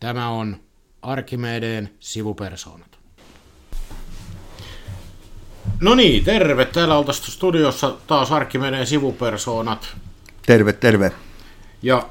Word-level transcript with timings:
Tämä 0.00 0.28
on 0.28 0.56
Arkimedeen 1.02 1.90
sivupersoonat. 2.00 2.98
No 5.80 5.94
niin, 5.94 6.24
terve. 6.24 6.64
Täällä 6.64 6.98
oltaisiin 6.98 7.32
studiossa 7.32 7.96
taas 8.06 8.32
Arkimedeen 8.32 8.86
sivupersoonat. 8.86 9.96
Terve, 10.46 10.72
terve. 10.72 11.12
Ja 11.82 12.08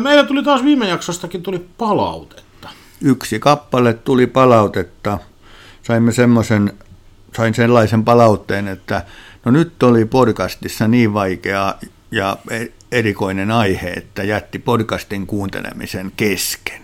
meillä 0.00 0.24
tuli 0.24 0.42
taas 0.42 0.64
viime 0.64 0.88
jaksostakin 0.88 1.42
tuli 1.42 1.66
palautetta. 1.78 2.68
Yksi 3.00 3.38
kappale 3.38 3.94
tuli 3.94 4.26
palautetta. 4.26 5.18
Saimme 5.82 6.12
semmoisen, 6.12 6.72
sain 7.36 7.54
sellaisen 7.54 8.04
palautteen, 8.04 8.68
että 8.68 9.06
no 9.44 9.52
nyt 9.52 9.82
oli 9.82 10.04
podcastissa 10.04 10.88
niin 10.88 11.14
vaikea 11.14 11.74
ja 12.12 12.36
e- 12.50 12.66
erikoinen 12.92 13.50
aihe, 13.50 13.90
että 13.90 14.22
jätti 14.22 14.58
podcastin 14.58 15.26
kuuntelemisen 15.26 16.12
kesken. 16.16 16.82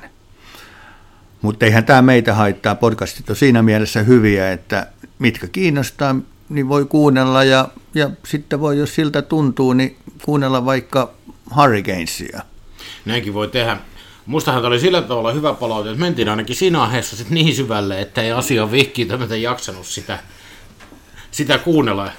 Mutta 1.42 1.66
eihän 1.66 1.84
tämä 1.84 2.02
meitä 2.02 2.34
haittaa. 2.34 2.74
Podcastit 2.74 3.30
on 3.30 3.36
siinä 3.36 3.62
mielessä 3.62 4.02
hyviä, 4.02 4.52
että 4.52 4.86
mitkä 5.18 5.46
kiinnostaa, 5.46 6.16
niin 6.48 6.68
voi 6.68 6.84
kuunnella 6.84 7.44
ja, 7.44 7.68
ja 7.94 8.10
sitten 8.26 8.60
voi, 8.60 8.78
jos 8.78 8.94
siltä 8.94 9.22
tuntuu, 9.22 9.72
niin 9.72 9.96
kuunnella 10.24 10.64
vaikka 10.64 11.14
Hurricanesia. 11.56 12.42
Näinkin 13.04 13.34
voi 13.34 13.48
tehdä. 13.48 13.76
Mustahan 14.26 14.64
oli 14.64 14.80
sillä 14.80 15.02
tavalla 15.02 15.32
hyvä 15.32 15.54
palaute, 15.54 15.90
että 15.90 16.00
mentiin 16.00 16.28
ainakin 16.28 16.56
siinä 16.56 16.82
aiheessa 16.82 17.16
sit 17.16 17.30
niin 17.30 17.54
syvälle, 17.54 18.00
että 18.00 18.22
ei 18.22 18.32
asia 18.32 18.70
vihkiä, 18.70 19.06
jaksanut 19.40 19.86
sitä, 19.86 20.18
sitä 21.30 21.58
kuunnella. 21.58 22.12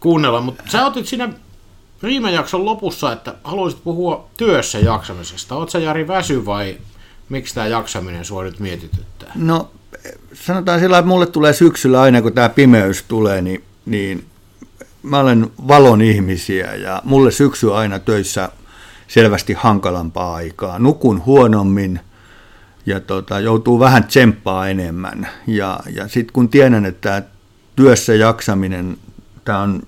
kuunnella. 0.00 0.40
Mutta 0.40 0.64
sä 0.68 0.86
otit 0.86 1.06
siinä 1.06 1.28
viime 2.04 2.32
jakson 2.32 2.64
lopussa, 2.64 3.12
että 3.12 3.34
haluaisit 3.44 3.84
puhua 3.84 4.28
työssä 4.36 4.78
jaksamisesta. 4.78 5.56
Oletko 5.56 5.78
Jari 5.78 6.08
väsy 6.08 6.46
vai 6.46 6.78
miksi 7.28 7.54
tämä 7.54 7.66
jaksaminen 7.66 8.24
sua 8.24 8.42
nyt 8.42 8.60
mietityttää? 8.60 9.32
No 9.34 9.70
sanotaan 10.34 10.80
sillä 10.80 10.98
että 10.98 11.08
mulle 11.08 11.26
tulee 11.26 11.52
syksyllä 11.52 12.00
aina, 12.00 12.22
kun 12.22 12.32
tämä 12.32 12.48
pimeys 12.48 13.04
tulee, 13.08 13.42
niin, 13.42 13.64
niin 13.86 14.24
mä 15.02 15.18
olen 15.18 15.50
valon 15.68 16.02
ihmisiä 16.02 16.74
ja 16.74 17.02
mulle 17.04 17.30
syksy 17.30 17.74
aina 17.74 17.98
töissä 17.98 18.48
selvästi 19.08 19.52
hankalampaa 19.52 20.34
aikaa. 20.34 20.78
Nukun 20.78 21.24
huonommin 21.26 22.00
ja 22.86 23.00
tota, 23.00 23.40
joutuu 23.40 23.80
vähän 23.80 24.04
tsemppaa 24.04 24.68
enemmän. 24.68 25.28
Ja, 25.46 25.80
ja 25.94 26.08
sitten 26.08 26.32
kun 26.32 26.48
tiedän, 26.48 26.86
että 26.86 27.22
työssä 27.76 28.14
jaksaminen, 28.14 28.96
tämä 29.44 29.58
on 29.58 29.82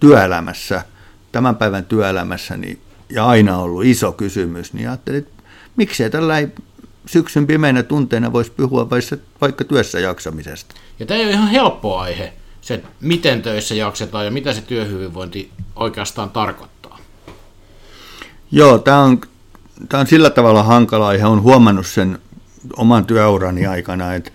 työelämässä, 0.00 0.82
tämän 1.32 1.56
päivän 1.56 1.84
työelämässä, 1.84 2.56
niin, 2.56 2.80
ja 3.10 3.26
aina 3.26 3.58
ollut 3.58 3.84
iso 3.84 4.12
kysymys, 4.12 4.72
niin 4.72 4.88
ajattelin, 4.88 5.18
että 5.18 5.42
miksei 5.76 6.10
tällä 6.10 6.34
syksyn 7.06 7.46
pimeänä 7.46 7.82
tunteena 7.82 8.32
voisi 8.32 8.52
puhua 8.56 8.88
vaikka 9.40 9.64
työssä 9.64 10.00
jaksamisesta. 10.00 10.74
Ja 10.98 11.06
tämä 11.06 11.20
ei 11.20 11.26
ole 11.26 11.32
ihan 11.32 11.48
helppo 11.48 11.98
aihe, 11.98 12.32
se 12.60 12.82
miten 13.00 13.42
töissä 13.42 13.74
jaksetaan 13.74 14.24
ja 14.24 14.30
mitä 14.30 14.52
se 14.52 14.60
työhyvinvointi 14.60 15.50
oikeastaan 15.76 16.30
tarkoittaa. 16.30 16.98
Joo, 18.50 18.78
tämä 18.78 19.00
on, 19.00 19.20
tämä 19.88 20.00
on 20.00 20.06
sillä 20.06 20.30
tavalla 20.30 20.62
hankala 20.62 21.08
aihe, 21.08 21.26
olen 21.26 21.42
huomannut 21.42 21.86
sen 21.86 22.18
oman 22.76 23.06
työurani 23.06 23.66
aikana, 23.66 24.14
että, 24.14 24.30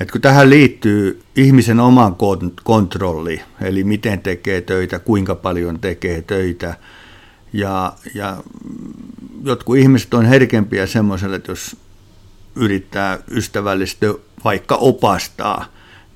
että 0.00 0.12
kun 0.12 0.20
tähän 0.20 0.50
liittyy 0.50 1.22
ihmisen 1.36 1.80
oma 1.80 2.16
kontrolli, 2.64 3.42
eli 3.60 3.84
miten 3.84 4.20
tekee 4.20 4.60
töitä, 4.60 4.98
kuinka 4.98 5.34
paljon 5.34 5.80
tekee 5.80 6.22
töitä, 6.22 6.74
ja, 7.52 7.92
ja 8.14 8.36
jotkut 9.44 9.76
ihmiset 9.76 10.14
on 10.14 10.24
herkempiä 10.24 10.86
semmoiselle, 10.86 11.36
että 11.36 11.52
jos 11.52 11.76
yrittää 12.56 13.18
ystävällisesti 13.30 14.06
vaikka 14.44 14.74
opastaa, 14.74 15.66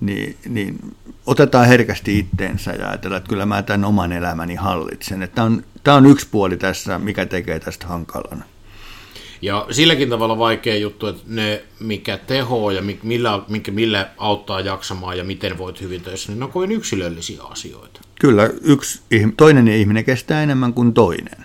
niin, 0.01 0.37
niin 0.49 0.79
otetaan 1.27 1.67
herkästi 1.67 2.19
itteensä 2.19 2.73
ja 2.73 2.89
ajatellaan, 2.89 3.19
että 3.19 3.29
kyllä 3.29 3.47
mä 3.47 3.63
tämän 3.63 3.85
oman 3.85 4.13
elämäni 4.13 4.55
hallitsen. 4.55 5.29
Tämä 5.35 5.45
on, 5.45 5.65
on 5.97 6.07
yksi 6.07 6.29
puoli 6.31 6.57
tässä, 6.57 6.99
mikä 6.99 7.27
tekee 7.27 7.61
tästä 7.61 7.87
hankalana. 7.87 8.45
Ja 9.43 9.67
silläkin 9.71 10.11
tavalla 10.11 10.39
vaikea 10.39 10.77
juttu, 10.77 11.07
että 11.07 11.23
ne, 11.27 11.63
mikä 11.81 12.17
teho 12.17 12.71
ja 12.71 12.83
millä, 13.03 13.43
mikä, 13.49 13.73
millä 13.73 14.11
auttaa 14.19 14.61
jaksamaan 14.61 15.19
ja 15.19 15.25
miten 15.25 15.59
voit 15.59 15.81
hyvin 15.81 16.01
töissä, 16.01 16.33
niin 16.33 16.39
ne 16.39 16.45
on 16.45 16.53
kovin 16.53 16.73
yksilöllisiä 16.73 17.43
asioita. 17.43 18.01
Kyllä, 18.21 18.51
yksi, 18.63 19.03
toinen 19.37 19.69
ihminen 19.69 20.05
kestää 20.05 20.43
enemmän 20.43 20.75
kuin 20.75 20.95
toinen. 20.95 21.45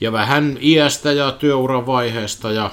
Ja 0.00 0.12
vähän 0.12 0.58
iästä 0.62 1.12
ja 1.12 1.32
työuran 1.32 1.86
vaiheesta 1.86 2.52
ja 2.52 2.70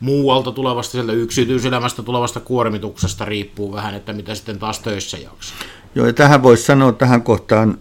muualta 0.00 0.52
tulevasta, 0.52 0.92
sieltä 0.92 1.12
yksityiselämästä 1.12 2.02
tulevasta 2.02 2.40
kuormituksesta 2.40 3.24
riippuu 3.24 3.72
vähän, 3.72 3.94
että 3.94 4.12
mitä 4.12 4.34
sitten 4.34 4.58
taas 4.58 4.78
töissä 4.78 5.18
jaksaa. 5.18 5.58
Joo, 5.94 6.06
ja 6.06 6.12
tähän 6.12 6.42
voisi 6.42 6.62
sanoa 6.62 6.92
tähän 6.92 7.22
kohtaan 7.22 7.78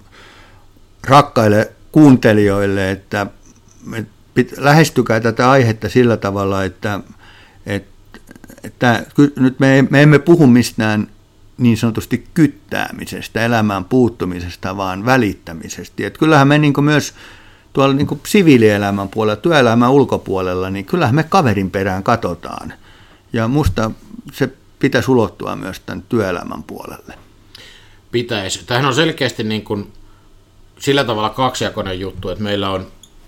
rakkaille 1.07 1.71
kuuntelijoille, 1.91 2.91
että 2.91 3.27
lähestykää 4.57 5.19
tätä 5.19 5.51
aihetta 5.51 5.89
sillä 5.89 6.17
tavalla, 6.17 6.63
että, 6.63 6.99
että, 7.65 7.89
että 8.63 9.05
nyt 9.39 9.59
me, 9.59 9.87
me 9.89 10.01
emme 10.01 10.19
puhu 10.19 10.47
mistään 10.47 11.07
niin 11.57 11.77
sanotusti 11.77 12.27
kyttäämisestä, 12.33 13.45
elämään 13.45 13.85
puuttumisesta, 13.85 14.77
vaan 14.77 15.05
välittämisestä. 15.05 16.07
Että 16.07 16.19
kyllähän 16.19 16.47
me 16.47 16.57
niin 16.57 16.73
myös 16.81 17.13
tuolla 17.73 17.93
niin 17.93 18.07
kuin 18.07 18.21
siviilielämän 18.27 19.09
puolella, 19.09 19.41
työelämän 19.41 19.91
ulkopuolella, 19.91 20.69
niin 20.69 20.85
kyllähän 20.85 21.15
me 21.15 21.23
kaverin 21.23 21.71
perään 21.71 22.03
katsotaan. 22.03 22.73
Ja 23.33 23.47
musta 23.47 23.91
se 24.33 24.49
pitäisi 24.79 25.11
ulottua 25.11 25.55
myös 25.55 25.79
tämän 25.79 26.03
työelämän 26.09 26.63
puolelle. 26.63 27.13
Pitäisi. 28.11 28.65
Tähän 28.65 28.85
on 28.85 28.95
selkeästi 28.95 29.43
niin 29.43 29.63
kuin 29.63 29.93
sillä 30.79 31.03
tavalla 31.03 31.29
kaksijakoinen 31.29 31.99
juttu, 31.99 32.29
että 32.29 32.43
meillä 32.43 32.69
on 32.69 32.87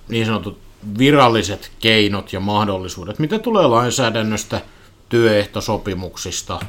niin 0.09 0.25
sanotut 0.25 0.59
viralliset 0.97 1.71
keinot 1.79 2.33
ja 2.33 2.39
mahdollisuudet, 2.39 3.19
mitä 3.19 3.39
tulee 3.39 3.67
lainsäädännöstä, 3.67 4.61
työehtosopimuksista, 5.09 6.59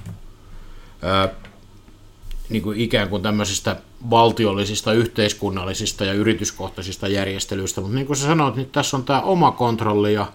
niin 2.48 2.62
kuin 2.62 2.80
ikään 2.80 3.08
kuin 3.08 3.22
tämmöisistä 3.22 3.76
valtiollisista, 4.10 4.92
yhteiskunnallisista 4.92 6.04
ja 6.04 6.12
yrityskohtaisista 6.12 7.08
järjestelyistä, 7.08 7.80
mutta 7.80 7.94
niin 7.94 8.06
kuin 8.06 8.16
sä 8.16 8.26
sanoit, 8.26 8.56
niin 8.56 8.70
tässä 8.70 8.96
on 8.96 9.04
tämä 9.04 9.20
oma 9.20 9.50
kontrolli 9.50 10.14
ja 10.14 10.32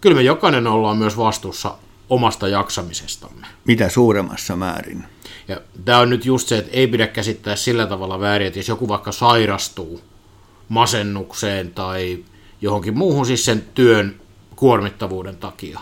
kyllä 0.00 0.16
me 0.16 0.22
jokainen 0.22 0.66
ollaan 0.66 0.96
myös 0.96 1.16
vastuussa 1.16 1.74
omasta 2.10 2.48
jaksamisestamme. 2.48 3.46
Mitä 3.64 3.88
suuremmassa 3.88 4.56
määrin. 4.56 5.04
Ja 5.48 5.60
tämä 5.84 5.98
on 5.98 6.10
nyt 6.10 6.24
just 6.24 6.48
se, 6.48 6.58
että 6.58 6.70
ei 6.72 6.86
pidä 6.86 7.06
käsittää 7.06 7.56
sillä 7.56 7.86
tavalla 7.86 8.20
väärin, 8.20 8.46
että 8.46 8.58
jos 8.58 8.68
joku 8.68 8.88
vaikka 8.88 9.12
sairastuu 9.12 10.00
masennukseen 10.68 11.70
tai 11.70 12.24
johonkin 12.60 12.98
muuhun 12.98 13.26
siis 13.26 13.44
sen 13.44 13.64
työn 13.74 14.20
kuormittavuuden 14.56 15.36
takia, 15.36 15.80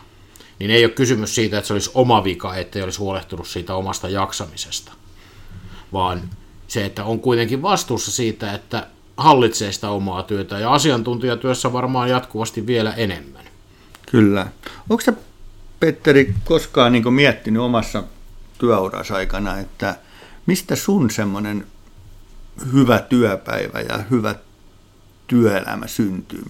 niin 0.58 0.70
ei 0.70 0.84
ole 0.84 0.92
kysymys 0.92 1.34
siitä, 1.34 1.58
että 1.58 1.66
se 1.66 1.72
olisi 1.72 1.90
oma 1.94 2.24
vika, 2.24 2.56
ettei 2.56 2.82
olisi 2.82 2.98
huolehtunut 2.98 3.48
siitä 3.48 3.74
omasta 3.74 4.08
jaksamisesta 4.08 4.92
vaan 5.92 6.30
se, 6.68 6.84
että 6.84 7.04
on 7.04 7.20
kuitenkin 7.20 7.62
vastuussa 7.62 8.12
siitä, 8.12 8.54
että 8.54 8.86
hallitsee 9.16 9.72
sitä 9.72 9.90
omaa 9.90 10.22
työtä 10.22 10.58
ja 10.58 10.72
asiantuntijatyössä 10.72 11.72
varmaan 11.72 12.10
jatkuvasti 12.10 12.66
vielä 12.66 12.92
enemmän. 12.92 13.44
Kyllä. 14.10 14.46
Onko 14.90 15.00
se 15.00 15.12
Petteri 15.80 16.34
koskaan 16.44 16.92
niin 16.92 17.14
miettinyt 17.14 17.62
omassa 17.62 18.04
työurassa 18.58 19.14
aikana, 19.14 19.58
että 19.58 19.96
mistä 20.46 20.76
sun 20.76 21.10
semmoinen 21.10 21.66
hyvä 22.72 22.98
työpäivä 22.98 23.80
ja 23.80 23.98
hyvä 24.10 24.34
työelämä 25.26 25.86
syntyy? 25.86 26.44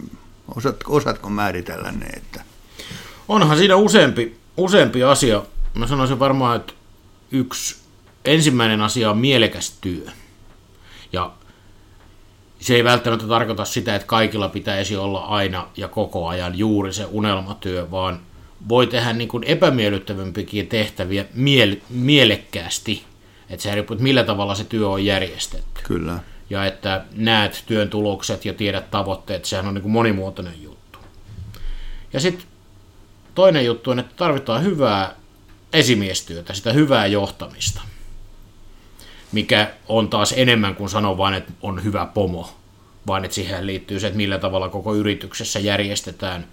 Osaatko, 0.56 0.96
osaatko 0.96 1.30
määritellä 1.30 1.92
ne? 1.92 2.06
Että... 2.06 2.42
Onhan 3.28 3.58
siinä 3.58 3.76
useampi, 3.76 4.36
useampi 4.56 5.02
asia. 5.02 5.42
Mä 5.74 5.86
sanoisin 5.86 6.18
varmaan, 6.18 6.56
että 6.56 6.72
yksi 7.30 7.76
ensimmäinen 8.24 8.82
asia 8.82 9.10
on 9.10 9.18
mielekäs 9.18 9.78
työ. 9.80 10.06
Ja 11.12 11.32
se 12.60 12.74
ei 12.74 12.84
välttämättä 12.84 13.26
tarkoita 13.26 13.64
sitä, 13.64 13.94
että 13.94 14.06
kaikilla 14.06 14.48
pitäisi 14.48 14.96
olla 14.96 15.20
aina 15.20 15.68
ja 15.76 15.88
koko 15.88 16.28
ajan 16.28 16.58
juuri 16.58 16.92
se 16.92 17.06
unelmatyö, 17.10 17.90
vaan 17.90 18.20
voi 18.68 18.86
tehdä 18.86 19.12
niin 19.12 19.28
kuin 19.28 19.44
epämiellyttävämpikin 19.44 20.66
tehtäviä 20.66 21.24
miele- 21.34 21.82
mielekkäästi. 21.90 23.04
Että 23.50 23.62
se 23.62 23.74
riippuu, 23.74 23.94
että 23.94 24.02
millä 24.02 24.24
tavalla 24.24 24.54
se 24.54 24.64
työ 24.64 24.88
on 24.88 25.04
järjestetty. 25.04 25.80
Kyllä. 25.82 26.18
Ja 26.50 26.66
että 26.66 27.04
näet 27.12 27.64
työn 27.66 27.90
tulokset 27.90 28.44
ja 28.44 28.54
tiedät 28.54 28.90
tavoitteet, 28.90 29.44
sehän 29.44 29.66
on 29.66 29.74
niin 29.74 29.82
kuin 29.82 29.92
monimuotoinen 29.92 30.62
juttu. 30.62 30.98
Ja 32.12 32.20
sitten 32.20 32.46
toinen 33.34 33.64
juttu 33.64 33.90
on, 33.90 33.98
että 33.98 34.14
tarvitaan 34.16 34.62
hyvää 34.62 35.14
esimiestyötä, 35.72 36.54
sitä 36.54 36.72
hyvää 36.72 37.06
johtamista 37.06 37.80
mikä 39.32 39.70
on 39.88 40.08
taas 40.08 40.34
enemmän 40.36 40.74
kuin 40.74 40.90
sanoa 40.90 41.18
vain, 41.18 41.34
että 41.34 41.52
on 41.62 41.84
hyvä 41.84 42.06
pomo, 42.14 42.54
vaan 43.06 43.24
että 43.24 43.34
siihen 43.34 43.66
liittyy 43.66 44.00
se, 44.00 44.06
että 44.06 44.16
millä 44.16 44.38
tavalla 44.38 44.68
koko 44.68 44.94
yrityksessä 44.94 45.58
järjestetään 45.58 46.46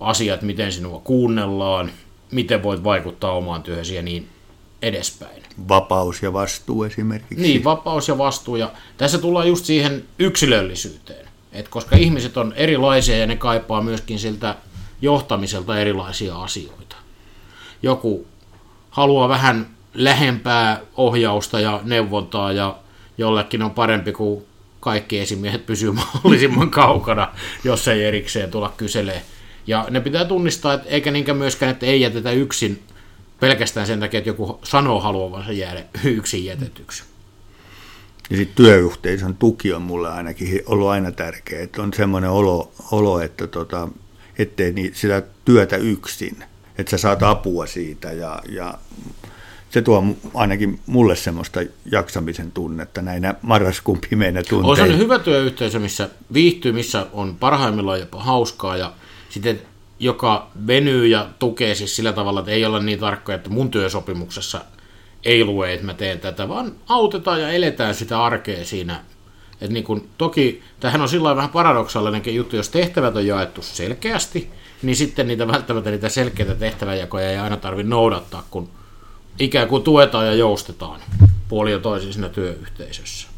asiat, 0.00 0.42
miten 0.42 0.72
sinua 0.72 1.00
kuunnellaan, 1.04 1.90
miten 2.30 2.62
voit 2.62 2.84
vaikuttaa 2.84 3.32
omaan 3.32 3.62
työhösi 3.62 3.94
ja 3.94 4.02
niin 4.02 4.28
edespäin. 4.82 5.42
Vapaus 5.68 6.22
ja 6.22 6.32
vastuu 6.32 6.84
esimerkiksi. 6.84 7.42
Niin, 7.42 7.64
vapaus 7.64 8.08
ja 8.08 8.18
vastuu. 8.18 8.56
Ja 8.56 8.72
tässä 8.96 9.18
tullaan 9.18 9.48
just 9.48 9.64
siihen 9.64 10.04
yksilöllisyyteen. 10.18 11.28
Et 11.52 11.68
koska 11.68 11.96
ihmiset 11.96 12.36
on 12.36 12.52
erilaisia 12.56 13.16
ja 13.16 13.26
ne 13.26 13.36
kaipaa 13.36 13.82
myöskin 13.82 14.18
siltä 14.18 14.56
johtamiselta 15.02 15.78
erilaisia 15.78 16.36
asioita. 16.36 16.96
Joku 17.82 18.26
haluaa 18.90 19.28
vähän 19.28 19.66
lähempää 19.94 20.80
ohjausta 20.96 21.60
ja 21.60 21.80
neuvontaa 21.84 22.52
ja 22.52 22.78
jollekin 23.18 23.62
on 23.62 23.70
parempi 23.70 24.12
kuin 24.12 24.44
kaikki 24.80 25.18
esimiehet 25.18 25.66
pysyy 25.66 25.92
mahdollisimman 26.14 26.70
kaukana, 26.70 27.28
jos 27.64 27.88
ei 27.88 28.04
erikseen 28.04 28.50
tulla 28.50 28.72
kyselee. 28.76 29.22
Ja 29.66 29.86
ne 29.90 30.00
pitää 30.00 30.24
tunnistaa, 30.24 30.74
että 30.74 30.88
eikä 30.88 31.10
niinkään 31.10 31.38
myöskään, 31.38 31.72
että 31.72 31.86
ei 31.86 32.00
jätetä 32.00 32.30
yksin 32.30 32.82
pelkästään 33.44 33.86
sen 33.86 34.00
takia, 34.00 34.18
että 34.18 34.30
joku 34.30 34.58
sanoo 34.62 35.00
haluavansa 35.00 35.52
jäädä 35.52 35.84
yksin 36.04 36.44
jätetyksi. 36.44 37.02
Ja 38.30 38.36
sitten 38.36 38.64
työyhteisön 38.64 39.36
tuki 39.36 39.72
on 39.72 39.82
mulle 39.82 40.10
ainakin 40.10 40.62
ollut 40.66 40.88
aina 40.88 41.12
tärkeä, 41.12 41.62
että 41.62 41.82
on 41.82 41.92
semmoinen 41.92 42.30
olo, 42.30 42.72
olo 42.92 43.20
että 43.20 43.46
tota, 43.46 43.88
ettei 44.38 44.72
niin 44.72 44.94
sitä 44.94 45.22
työtä 45.44 45.76
yksin, 45.76 46.44
että 46.78 46.90
sä 46.90 46.98
saat 46.98 47.22
apua 47.22 47.66
siitä 47.66 48.12
ja, 48.12 48.42
ja 48.48 48.78
se 49.70 49.82
tuo 49.82 50.04
ainakin 50.34 50.80
mulle 50.86 51.16
semmoista 51.16 51.60
jaksamisen 51.92 52.52
tunnetta 52.52 53.02
näinä 53.02 53.34
marraskuun 53.42 53.98
pimeinä 54.10 54.42
tunteina. 54.42 54.82
On 54.84 54.90
se 54.90 54.98
hyvä 54.98 55.18
työyhteisö, 55.18 55.78
missä 55.78 56.08
viihtyy, 56.32 56.72
missä 56.72 57.06
on 57.12 57.36
parhaimmillaan 57.40 58.00
jopa 58.00 58.22
hauskaa 58.22 58.76
ja 58.76 58.92
sitten 59.28 59.60
joka 59.98 60.50
venyy 60.66 61.06
ja 61.06 61.28
tukee 61.38 61.74
siis 61.74 61.96
sillä 61.96 62.12
tavalla, 62.12 62.40
että 62.40 62.52
ei 62.52 62.64
olla 62.64 62.80
niin 62.80 62.98
tarkkoja, 62.98 63.36
että 63.36 63.50
mun 63.50 63.70
työsopimuksessa 63.70 64.60
ei 65.24 65.44
lue, 65.44 65.72
että 65.72 65.86
mä 65.86 65.94
teen 65.94 66.20
tätä, 66.20 66.48
vaan 66.48 66.72
autetaan 66.88 67.40
ja 67.40 67.50
eletään 67.50 67.94
sitä 67.94 68.24
arkea 68.24 68.64
siinä. 68.64 69.00
Et 69.60 69.70
niin 69.70 69.84
kun, 69.84 70.08
toki 70.18 70.62
tähän 70.80 71.00
on 71.00 71.08
sillä 71.08 71.36
vähän 71.36 71.50
paradoksallinenkin 71.50 72.34
juttu, 72.34 72.56
jos 72.56 72.68
tehtävät 72.68 73.16
on 73.16 73.26
jaettu 73.26 73.62
selkeästi, 73.62 74.50
niin 74.82 74.96
sitten 74.96 75.28
niitä 75.28 75.46
välttämättä 75.46 75.90
niitä 75.90 76.08
selkeitä 76.08 76.54
tehtäväjakoja 76.54 77.30
ei 77.30 77.38
aina 77.38 77.56
tarvitse 77.56 77.90
noudattaa, 77.90 78.46
kun 78.50 78.68
ikään 79.38 79.68
kuin 79.68 79.82
tuetaan 79.82 80.26
ja 80.26 80.34
joustetaan 80.34 81.00
puoli 81.48 81.72
ja 81.72 81.78
toisin 81.78 82.12
siinä 82.12 82.28
työyhteisössä. 82.28 83.33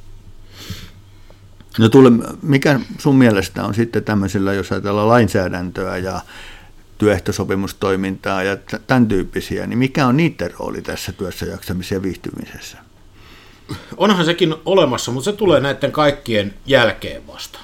No 1.79 1.89
tule, 1.89 2.11
mikä 2.43 2.81
sun 2.99 3.17
mielestä 3.17 3.65
on 3.65 3.75
sitten 3.75 4.05
tämmöisellä, 4.05 4.53
jos 4.53 4.73
ajatellaan 4.73 5.09
lainsäädäntöä 5.09 5.97
ja 5.97 6.21
työehtosopimustoimintaa 6.99 8.43
ja 8.43 8.57
tämän 8.87 9.09
tyyppisiä, 9.09 9.67
niin 9.67 9.79
mikä 9.79 10.07
on 10.07 10.17
niiden 10.17 10.51
rooli 10.59 10.83
tässä 10.83 11.13
työssä 11.13 11.47
jaksamisen 11.47 11.97
ja 11.97 12.03
viihtymisessä? 12.03 12.79
Onhan 13.97 14.25
sekin 14.25 14.55
olemassa, 14.65 15.13
mutta 15.13 15.31
se 15.31 15.37
tulee 15.37 15.61
näiden 15.61 15.93
kaikkien 15.93 16.55
jälkeen 16.67 17.27
vasta. 17.27 17.59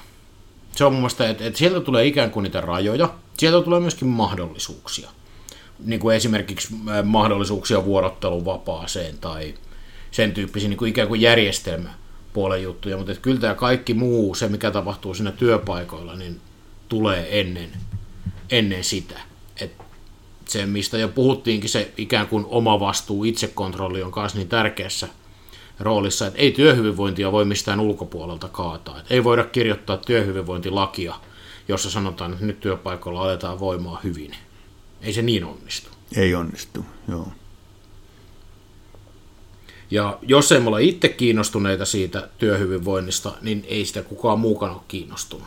Se 0.76 0.85
on 0.85 0.93
mun 0.93 1.00
mielestä, 1.00 1.29
että, 1.29 1.44
että 1.44 1.59
sieltä 1.59 1.81
tulee 1.81 2.06
ikään 2.06 2.31
kuin 2.31 2.44
niitä 2.44 2.61
rajoja, 2.61 3.14
sieltä 3.38 3.64
tulee 3.64 3.81
myöskin 3.81 4.09
mahdollisuuksia. 4.09 5.11
Niin 5.85 6.00
kuin 6.00 6.17
esimerkiksi 6.17 6.75
mahdollisuuksia 7.05 7.85
vuorottelun 7.85 8.44
vapaaseen 8.44 9.19
tai 9.19 9.55
sen 10.11 10.32
tyyppisiä 10.32 10.69
niin 10.69 10.79
kuin 10.79 10.88
ikään 10.88 11.09
kuin 11.09 11.20
järjestelmä 11.20 12.01
puolen 12.32 12.62
juttuja, 12.62 12.96
mutta 12.96 13.14
kyllä 13.14 13.40
tämä 13.40 13.55
kaikki 13.55 13.94
muu, 13.94 14.34
se 14.34 14.49
mikä 14.49 14.70
tapahtuu 14.70 15.14
siinä 15.14 15.32
työpaikoilla, 15.32 16.17
niin 16.17 16.40
tulee 16.88 17.40
ennen, 17.40 17.70
ennen 18.50 18.84
sitä. 18.84 19.20
Et 19.61 19.73
se, 20.49 20.67
mistä 20.67 20.99
jo 20.99 21.08
puhuttiinkin, 21.08 21.70
se 21.70 21.93
ikään 21.96 22.29
kuin 22.29 22.46
oma 22.49 22.81
vastuu, 22.81 23.25
itsekontrolli 23.25 24.02
on 24.02 24.12
myös 24.17 24.34
niin 24.34 24.49
tärkeässä 24.49 25.08
roolissa, 25.81 26.26
että 26.26 26.38
ei 26.38 26.52
työhyvinvointia 26.52 27.32
voi 27.32 27.44
mistään 27.44 27.81
ulkopuolelta 27.81 28.49
kaataa. 28.49 29.00
Et 29.00 29.06
ei 29.11 29.25
voida 29.25 29.44
kirjoittaa 29.44 29.96
työhyvinvointilakia, 29.96 31.14
jossa 31.69 31.90
sanotaan, 31.90 32.32
että 32.32 32.46
nyt 32.46 32.61
työpaikoilla 32.61 33.23
aletaan 33.23 33.61
voimaa 33.61 34.00
hyvin. 34.05 34.37
Ei 35.00 35.12
se 35.12 35.23
niin 35.23 35.44
onnistu. 35.44 35.90
Ei 36.17 36.35
onnistu, 36.35 36.85
joo. 37.08 37.32
Ja 39.92 40.18
jos 40.22 40.52
ei 40.52 40.60
me 40.60 40.66
olla 40.66 40.78
itse 40.78 41.08
kiinnostuneita 41.08 41.84
siitä 41.84 42.28
työhyvinvoinnista, 42.38 43.32
niin 43.42 43.64
ei 43.68 43.84
sitä 43.84 44.02
kukaan 44.02 44.40
muukaan 44.40 44.72
ole 44.72 44.80
kiinnostunut. 44.88 45.46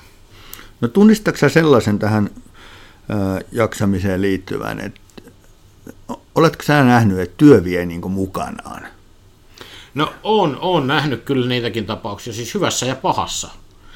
No 0.82 0.88
tunnistatko 0.88 1.50
sellaisen 1.50 2.00
tähän 2.00 2.30
ö, 3.10 3.46
jaksamiseen 3.52 4.22
liittyvän, 4.22 4.80
että 4.80 5.02
oletko 6.36 6.64
sä 6.64 6.84
nähnyt, 6.84 7.20
että 7.20 7.38
työ 7.38 7.64
vie 7.64 7.86
niin 7.86 8.12
mukanaan? 8.12 8.88
No 9.94 10.14
on, 10.24 10.58
on 10.62 10.88
nähnyt 10.88 11.24
kyllä 11.24 11.48
niitäkin 11.48 11.86
tapauksia, 11.86 12.34
siis 12.34 12.54
hyvässä 12.54 12.86
ja 12.86 12.96
pahassa. 12.96 13.50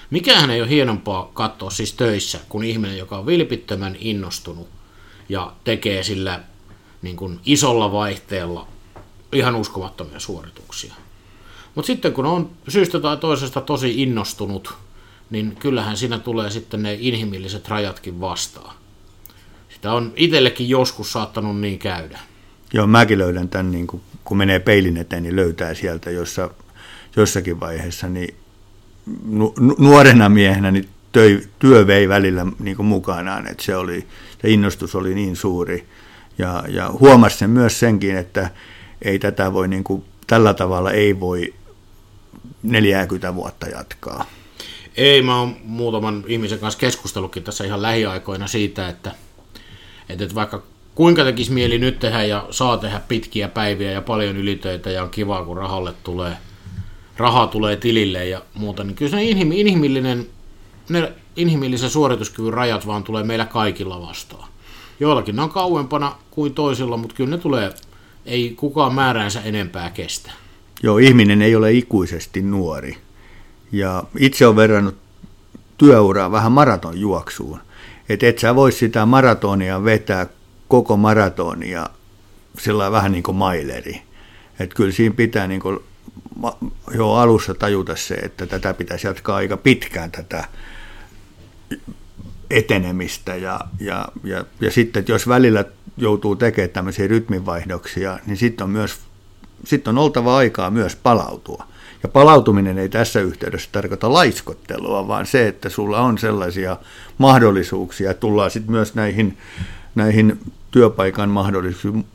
Mikähän 0.09 0.49
ei 0.49 0.61
ole 0.61 0.69
hienompaa 0.69 1.31
katsoa 1.33 1.69
siis 1.69 1.93
töissä, 1.93 2.39
kun 2.49 2.63
ihminen, 2.63 2.97
joka 2.97 3.17
on 3.17 3.25
vilpittömän 3.25 3.95
innostunut 3.99 4.67
ja 5.29 5.53
tekee 5.63 6.03
sillä 6.03 6.43
niin 7.01 7.15
kuin 7.15 7.39
isolla 7.45 7.91
vaihteella 7.91 8.67
ihan 9.33 9.55
uskomattomia 9.55 10.19
suorituksia. 10.19 10.93
Mutta 11.75 11.87
sitten 11.87 12.13
kun 12.13 12.25
on 12.25 12.49
syystä 12.67 12.99
tai 12.99 13.17
toisesta 13.17 13.61
tosi 13.61 14.01
innostunut, 14.01 14.73
niin 15.29 15.55
kyllähän 15.55 15.97
siinä 15.97 16.19
tulee 16.19 16.49
sitten 16.49 16.83
ne 16.83 16.97
inhimilliset 16.99 17.67
rajatkin 17.67 18.21
vastaan. 18.21 18.75
Sitä 19.69 19.93
on 19.93 20.13
itsellekin 20.15 20.69
joskus 20.69 21.11
saattanut 21.11 21.59
niin 21.59 21.79
käydä. 21.79 22.19
Joo, 22.73 22.87
mäkin 22.87 23.17
löydän 23.17 23.49
tämän, 23.49 23.71
niin 23.71 23.87
kun, 23.87 24.01
kun 24.23 24.37
menee 24.37 24.59
peilin 24.59 24.97
eteen, 24.97 25.23
niin 25.23 25.35
löytää 25.35 25.73
sieltä 25.73 26.11
jossa, 26.11 26.49
jossakin 27.15 27.59
vaiheessa, 27.59 28.09
niin 28.09 28.35
nu, 29.25 29.53
nuorena 29.77 30.29
miehenä 30.29 30.71
niin 30.71 30.89
töi, 31.11 31.47
työ 31.59 31.87
vei 31.87 32.09
välillä 32.09 32.45
niin 32.59 32.85
mukanaan, 32.85 33.47
että 33.47 33.63
se, 33.63 33.75
oli, 33.75 34.07
se 34.41 34.49
innostus 34.49 34.95
oli 34.95 35.15
niin 35.15 35.35
suuri. 35.35 35.87
Ja, 36.37 36.63
ja 36.67 36.89
huomasi 36.99 37.37
sen 37.37 37.49
myös 37.49 37.79
senkin, 37.79 38.15
että 38.15 38.49
ei 39.01 39.19
tätä 39.19 39.53
voi 39.53 39.67
niin 39.67 39.83
kuin, 39.83 40.03
tällä 40.27 40.53
tavalla 40.53 40.91
ei 40.91 41.19
voi 41.19 41.53
40 42.63 43.35
vuotta 43.35 43.67
jatkaa. 43.67 44.25
Ei, 44.97 45.21
mä 45.21 45.39
oon 45.39 45.55
muutaman 45.63 46.23
ihmisen 46.27 46.59
kanssa 46.59 46.79
keskustellutkin 46.79 47.43
tässä 47.43 47.63
ihan 47.65 47.81
lähiaikoina 47.81 48.47
siitä, 48.47 48.89
että, 48.89 49.11
että 50.09 50.35
vaikka 50.35 50.63
kuinka 50.95 51.23
tekisi 51.23 51.51
mieli 51.51 51.79
nyt 51.79 51.99
tehdä 51.99 52.23
ja 52.23 52.47
saa 52.51 52.77
tehdä 52.77 53.01
pitkiä 53.07 53.47
päiviä 53.47 53.91
ja 53.91 54.01
paljon 54.01 54.37
ylitöitä 54.37 54.89
ja 54.89 55.03
on 55.03 55.09
kiva, 55.09 55.45
kun 55.45 55.57
rahalle 55.57 55.93
tulee, 56.03 56.37
rahaa 57.17 57.47
tulee 57.47 57.75
tilille 57.75 58.25
ja 58.25 58.41
muuta, 58.53 58.83
niin 58.83 58.95
kyllä 58.95 59.11
se 59.11 59.23
inhimillinen, 59.23 60.27
ne 60.89 61.13
inhimillisen 61.35 61.89
suorituskyvyn 61.89 62.53
rajat 62.53 62.87
vaan 62.87 63.03
tulee 63.03 63.23
meillä 63.23 63.45
kaikilla 63.45 64.01
vastaan. 64.01 64.49
Joillakin 64.99 65.35
ne 65.35 65.41
on 65.41 65.49
kauempana 65.49 66.15
kuin 66.31 66.53
toisilla, 66.53 66.97
mutta 66.97 67.15
kyllä 67.15 67.29
ne 67.29 67.37
tulee 67.37 67.73
ei 68.29 68.53
kukaan 68.57 68.93
määräänsä 68.93 69.41
enempää 69.41 69.89
kestä. 69.89 70.31
Joo, 70.83 70.97
ihminen 70.97 71.41
ei 71.41 71.55
ole 71.55 71.73
ikuisesti 71.73 72.41
nuori. 72.41 72.97
Ja 73.71 74.03
itse 74.19 74.45
olen 74.45 74.55
verrannut 74.55 74.97
työuraa 75.77 76.31
vähän 76.31 76.51
maratonjuoksuun. 76.51 77.59
Että 78.09 78.27
et 78.27 78.39
sä 78.39 78.55
vois 78.55 78.79
sitä 78.79 79.05
maratonia 79.05 79.83
vetää 79.83 80.27
koko 80.67 80.97
maratonia 80.97 81.89
sillä 82.59 82.91
vähän 82.91 83.11
niin 83.11 83.23
kuin 83.23 83.37
maileri. 83.37 84.01
Että 84.59 84.75
kyllä 84.75 84.91
siinä 84.91 85.15
pitää 85.15 85.47
niin 85.47 85.61
kuin 85.61 85.79
jo 86.95 87.11
alussa 87.11 87.53
tajuta 87.53 87.95
se, 87.95 88.13
että 88.13 88.45
tätä 88.45 88.73
pitäisi 88.73 89.07
jatkaa 89.07 89.35
aika 89.35 89.57
pitkään 89.57 90.11
tätä 90.11 90.47
etenemistä 92.49 93.35
ja, 93.35 93.59
ja, 93.79 94.07
ja, 94.23 94.45
ja 94.61 94.71
sitten, 94.71 94.99
että 94.99 95.11
jos 95.11 95.27
välillä 95.27 95.65
joutuu 95.99 96.35
tekemään 96.35 96.69
tämmöisiä 96.69 97.07
rytminvaihdoksia, 97.07 98.19
niin 98.25 98.37
sitten 98.37 98.63
on 98.63 98.69
myös 98.69 98.99
sitten 99.65 99.97
on 99.97 100.03
oltava 100.03 100.37
aikaa 100.37 100.71
myös 100.71 100.95
palautua. 100.95 101.65
Ja 102.03 102.09
palautuminen 102.09 102.77
ei 102.77 102.89
tässä 102.89 103.19
yhteydessä 103.19 103.69
tarkoita 103.71 104.13
laiskottelua, 104.13 105.07
vaan 105.07 105.25
se, 105.25 105.47
että 105.47 105.69
sulla 105.69 106.01
on 106.01 106.17
sellaisia 106.17 106.77
mahdollisuuksia, 107.17 108.13
tullaan 108.13 108.51
sitten 108.51 108.71
myös 108.71 108.95
näihin, 108.95 109.37
näihin 109.95 110.39
työpaikan 110.71 111.29
mahdollisuuksiin 111.29 112.05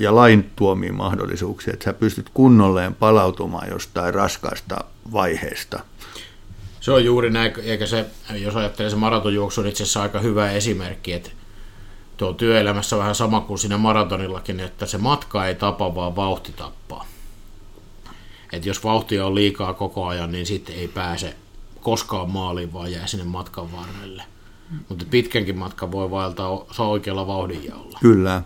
ja 0.00 0.14
lain 0.14 0.50
tuomiin 0.56 0.94
mahdollisuuksia, 0.94 1.72
että 1.72 1.84
sä 1.84 1.92
pystyt 1.92 2.30
kunnolleen 2.34 2.94
palautumaan 2.94 3.68
jostain 3.70 4.14
raskaasta 4.14 4.76
vaiheesta. 5.12 5.80
Se 6.80 6.92
on 6.92 7.04
juuri 7.04 7.30
näin, 7.30 7.52
eikä 7.62 7.86
se, 7.86 8.06
jos 8.34 8.56
ajattelee 8.56 8.90
se 8.90 8.96
maratonjuoksu, 8.96 9.60
on 9.60 9.66
itse 9.66 9.82
asiassa 9.82 10.02
aika 10.02 10.20
hyvä 10.20 10.50
esimerkki, 10.50 11.12
että 11.12 11.30
tuo 12.18 12.32
työelämässä 12.32 12.98
vähän 12.98 13.14
sama 13.14 13.40
kuin 13.40 13.58
siinä 13.58 13.78
maratonillakin, 13.78 14.60
että 14.60 14.86
se 14.86 14.98
matka 14.98 15.46
ei 15.46 15.54
tapa, 15.54 15.94
vaan 15.94 16.16
vauhti 16.16 16.52
tappaa. 16.52 17.06
Et 18.52 18.66
jos 18.66 18.84
vauhtia 18.84 19.26
on 19.26 19.34
liikaa 19.34 19.74
koko 19.74 20.06
ajan, 20.06 20.32
niin 20.32 20.46
sitten 20.46 20.74
ei 20.74 20.88
pääse 20.88 21.36
koskaan 21.80 22.30
maaliin, 22.30 22.72
vaan 22.72 22.92
jää 22.92 23.06
sinne 23.06 23.24
matkan 23.24 23.72
varrelle. 23.72 24.22
mutta 24.88 25.04
pitkänkin 25.10 25.58
matka 25.58 25.92
voi 25.92 26.10
vaeltaa 26.10 26.64
se 26.72 26.82
oikealla 26.82 27.26
vauhdinjaolla. 27.26 27.98
Kyllä, 28.00 28.42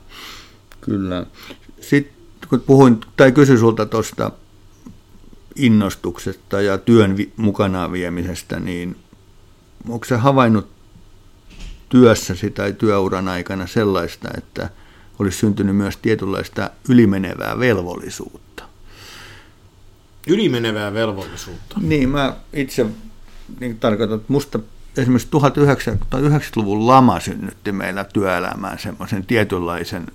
kyllä. 0.81 1.27
Sitten 1.81 2.15
kun 2.49 2.61
puhuin 2.61 3.01
tai 3.17 3.33
kysyin 3.33 3.59
sulta 3.59 3.87
tuosta 3.87 4.31
innostuksesta 5.57 6.61
ja 6.61 6.79
työn 6.79 7.17
mukanaan 7.37 7.93
viemisestä, 7.93 8.61
niin 8.61 8.97
onko 9.89 10.05
se 10.05 10.17
havainnut 10.17 10.69
työssäsi 11.93 12.51
tai 12.51 12.73
työuran 12.73 13.29
aikana 13.29 13.67
sellaista, 13.67 14.29
että 14.37 14.71
olisi 15.19 15.39
syntynyt 15.39 15.77
myös 15.77 15.97
tietynlaista 15.97 16.71
ylimenevää 16.89 17.59
velvollisuutta? 17.59 18.65
Ylimenevää 20.27 20.95
velvollisuutta? 20.95 21.77
Niin, 21.81 22.09
mä 22.09 22.37
itse 22.53 22.87
niin 23.61 23.79
tarkoitan, 23.79 24.17
että 24.17 24.33
musta 24.33 24.59
esimerkiksi 24.97 25.29
1990-luvun 25.29 26.87
lama 26.87 27.21
synnytti 27.21 27.73
meillä 27.73 28.05
työelämään 28.05 28.79
semmoisen 28.79 29.27
tietynlaisen 29.27 30.07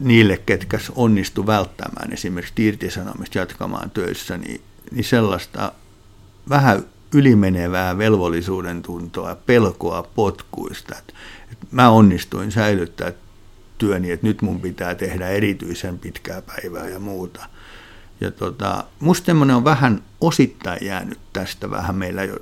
niille, 0.00 0.36
ketkä 0.36 0.78
onnistu 0.94 1.46
välttämään 1.46 2.12
esimerkiksi 2.12 2.66
irtisanomista 2.66 3.38
jatkamaan 3.38 3.90
töissä, 3.90 4.38
niin, 4.38 4.60
niin 4.90 5.04
sellaista 5.04 5.72
vähän 6.48 6.84
ylimenevää 7.14 7.98
velvollisuuden 7.98 8.82
tuntoa, 8.82 9.36
pelkoa 9.46 10.02
potkuista. 10.02 10.94
Mä 11.70 11.90
onnistuin 11.90 12.52
säilyttää 12.52 13.12
työni, 13.78 14.10
että 14.10 14.26
nyt 14.26 14.42
mun 14.42 14.60
pitää 14.60 14.94
tehdä 14.94 15.28
erityisen 15.28 15.98
pitkää 15.98 16.42
päivää 16.42 16.88
ja 16.88 16.98
muuta. 16.98 17.46
Ja 18.20 18.30
tota, 18.30 18.84
musta 19.00 19.32
on 19.56 19.64
vähän 19.64 20.02
osittain 20.20 20.78
jäänyt 20.86 21.18
tästä 21.32 21.70
vähän 21.70 21.94
meillä 21.94 22.24
jo, 22.24 22.36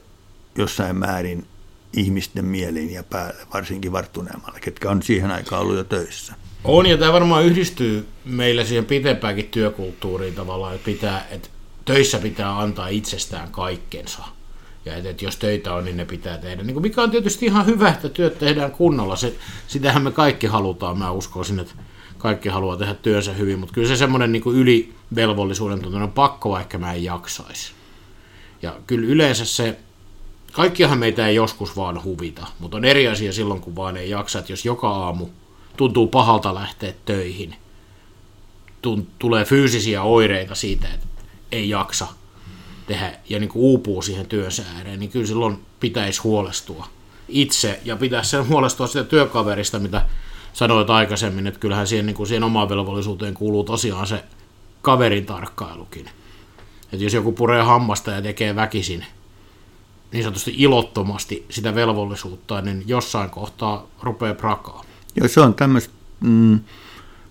jossain 0.58 0.96
määrin 0.96 1.46
ihmisten 1.92 2.44
mieliin 2.44 2.92
ja 2.92 3.02
päälle, 3.02 3.46
varsinkin 3.54 3.92
varttuneemmalle, 3.92 4.60
ketkä 4.60 4.90
on 4.90 5.02
siihen 5.02 5.30
aikaan 5.30 5.62
ollut 5.62 5.76
jo 5.76 5.84
töissä. 5.84 6.34
On, 6.64 6.86
ja 6.86 6.96
tämä 6.96 7.12
varmaan 7.12 7.44
yhdistyy 7.44 8.08
meillä 8.24 8.64
siihen 8.64 8.84
pitempäänkin 8.84 9.48
työkulttuuriin 9.48 10.34
tavallaan, 10.34 10.74
että, 10.74 10.84
pitää, 10.84 11.26
että 11.30 11.48
töissä 11.84 12.18
pitää 12.18 12.60
antaa 12.60 12.88
itsestään 12.88 13.50
kaikkensa. 13.50 14.24
Ja 14.84 14.96
että, 14.96 15.10
että 15.10 15.24
jos 15.24 15.36
töitä 15.36 15.74
on, 15.74 15.84
niin 15.84 15.96
ne 15.96 16.04
pitää 16.04 16.38
tehdä. 16.38 16.62
Niin 16.62 16.74
kuin 16.74 16.82
mikä 16.82 17.02
on 17.02 17.10
tietysti 17.10 17.46
ihan 17.46 17.66
hyvä, 17.66 17.88
että 17.88 18.08
työt 18.08 18.38
tehdään 18.38 18.70
kunnolla. 18.70 19.16
Se, 19.16 19.34
sitähän 19.68 20.02
me 20.02 20.10
kaikki 20.10 20.46
halutaan. 20.46 20.98
Mä 20.98 21.10
uskoisin, 21.10 21.58
että 21.60 21.74
kaikki 22.18 22.48
haluaa 22.48 22.76
tehdä 22.76 22.94
työnsä 22.94 23.32
hyvin, 23.32 23.58
mutta 23.58 23.74
kyllä 23.74 23.88
se 23.88 23.96
semmoinen 23.96 24.32
niin 24.32 24.42
ylivelvollisuuden 24.54 25.82
tuntuu 25.82 26.00
on 26.00 26.12
pakko, 26.12 26.50
vaikka 26.50 26.78
mä 26.78 26.92
en 26.92 27.04
jaksaisi. 27.04 27.72
Ja 28.62 28.76
kyllä 28.86 29.06
yleensä 29.06 29.44
se, 29.44 29.78
kaikkihan 30.52 30.98
meitä 30.98 31.28
ei 31.28 31.34
joskus 31.34 31.76
vaan 31.76 32.04
huvita, 32.04 32.46
mutta 32.58 32.76
on 32.76 32.84
eri 32.84 33.08
asia 33.08 33.32
silloin, 33.32 33.60
kun 33.60 33.76
vaan 33.76 33.96
ei 33.96 34.10
jaksa, 34.10 34.38
että 34.38 34.52
jos 34.52 34.64
joka 34.64 34.88
aamu 34.88 35.26
tuntuu 35.76 36.06
pahalta 36.06 36.54
lähteä 36.54 36.92
töihin, 37.04 37.56
tulee 39.18 39.44
fyysisiä 39.44 40.02
oireita 40.02 40.54
siitä, 40.54 40.88
että 40.94 41.06
ei 41.52 41.68
jaksa 41.68 42.06
tehdä 42.86 43.12
ja 43.28 43.38
niin 43.38 43.50
kuin 43.50 43.62
uupuu 43.62 44.02
siihen 44.02 44.26
työnsä 44.26 44.62
ääreen, 44.76 45.00
niin 45.00 45.10
kyllä 45.10 45.26
silloin 45.26 45.58
pitäisi 45.80 46.20
huolestua 46.20 46.86
itse 47.28 47.80
ja 47.84 47.96
pitäisi 47.96 48.30
sen 48.30 48.48
huolestua 48.48 48.86
sitä 48.86 49.04
työkaverista, 49.04 49.78
mitä 49.78 50.06
sanoit 50.52 50.90
aikaisemmin, 50.90 51.46
että 51.46 51.60
kyllähän 51.60 51.86
siihen, 51.86 52.06
niin 52.06 52.16
kuin 52.16 52.26
siihen 52.26 52.44
omaan 52.44 52.68
velvollisuuteen 52.68 53.34
kuuluu 53.34 53.64
tosiaan 53.64 54.06
se 54.06 54.24
kaverin 54.82 55.26
tarkkailukin. 55.26 56.10
Että 56.92 57.04
jos 57.04 57.14
joku 57.14 57.32
puree 57.32 57.62
hammasta 57.62 58.10
ja 58.10 58.22
tekee 58.22 58.56
väkisin 58.56 59.04
niin 60.12 60.24
sanotusti 60.24 60.54
ilottomasti 60.56 61.46
sitä 61.50 61.74
velvollisuutta, 61.74 62.60
niin 62.60 62.82
jossain 62.86 63.30
kohtaa 63.30 63.86
rupeaa 64.02 64.34
prakaa. 64.34 64.84
Joo, 65.16 65.28
se 65.28 65.40
on 65.40 65.54
tämmöistä 65.54 65.94
mm, 66.20 66.60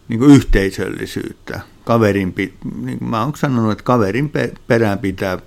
niin 0.08 0.20
kuin 0.20 0.32
yhteisöllisyyttä. 0.32 1.60
Kaverin, 1.86 2.34
niin 2.82 3.00
kuin 3.00 3.10
mä 3.10 3.24
oon 3.24 3.34
sanonut, 3.36 3.72
että 3.72 3.84
kaverin 3.84 4.32
perään 4.68 5.00
pitää, 5.00 5.40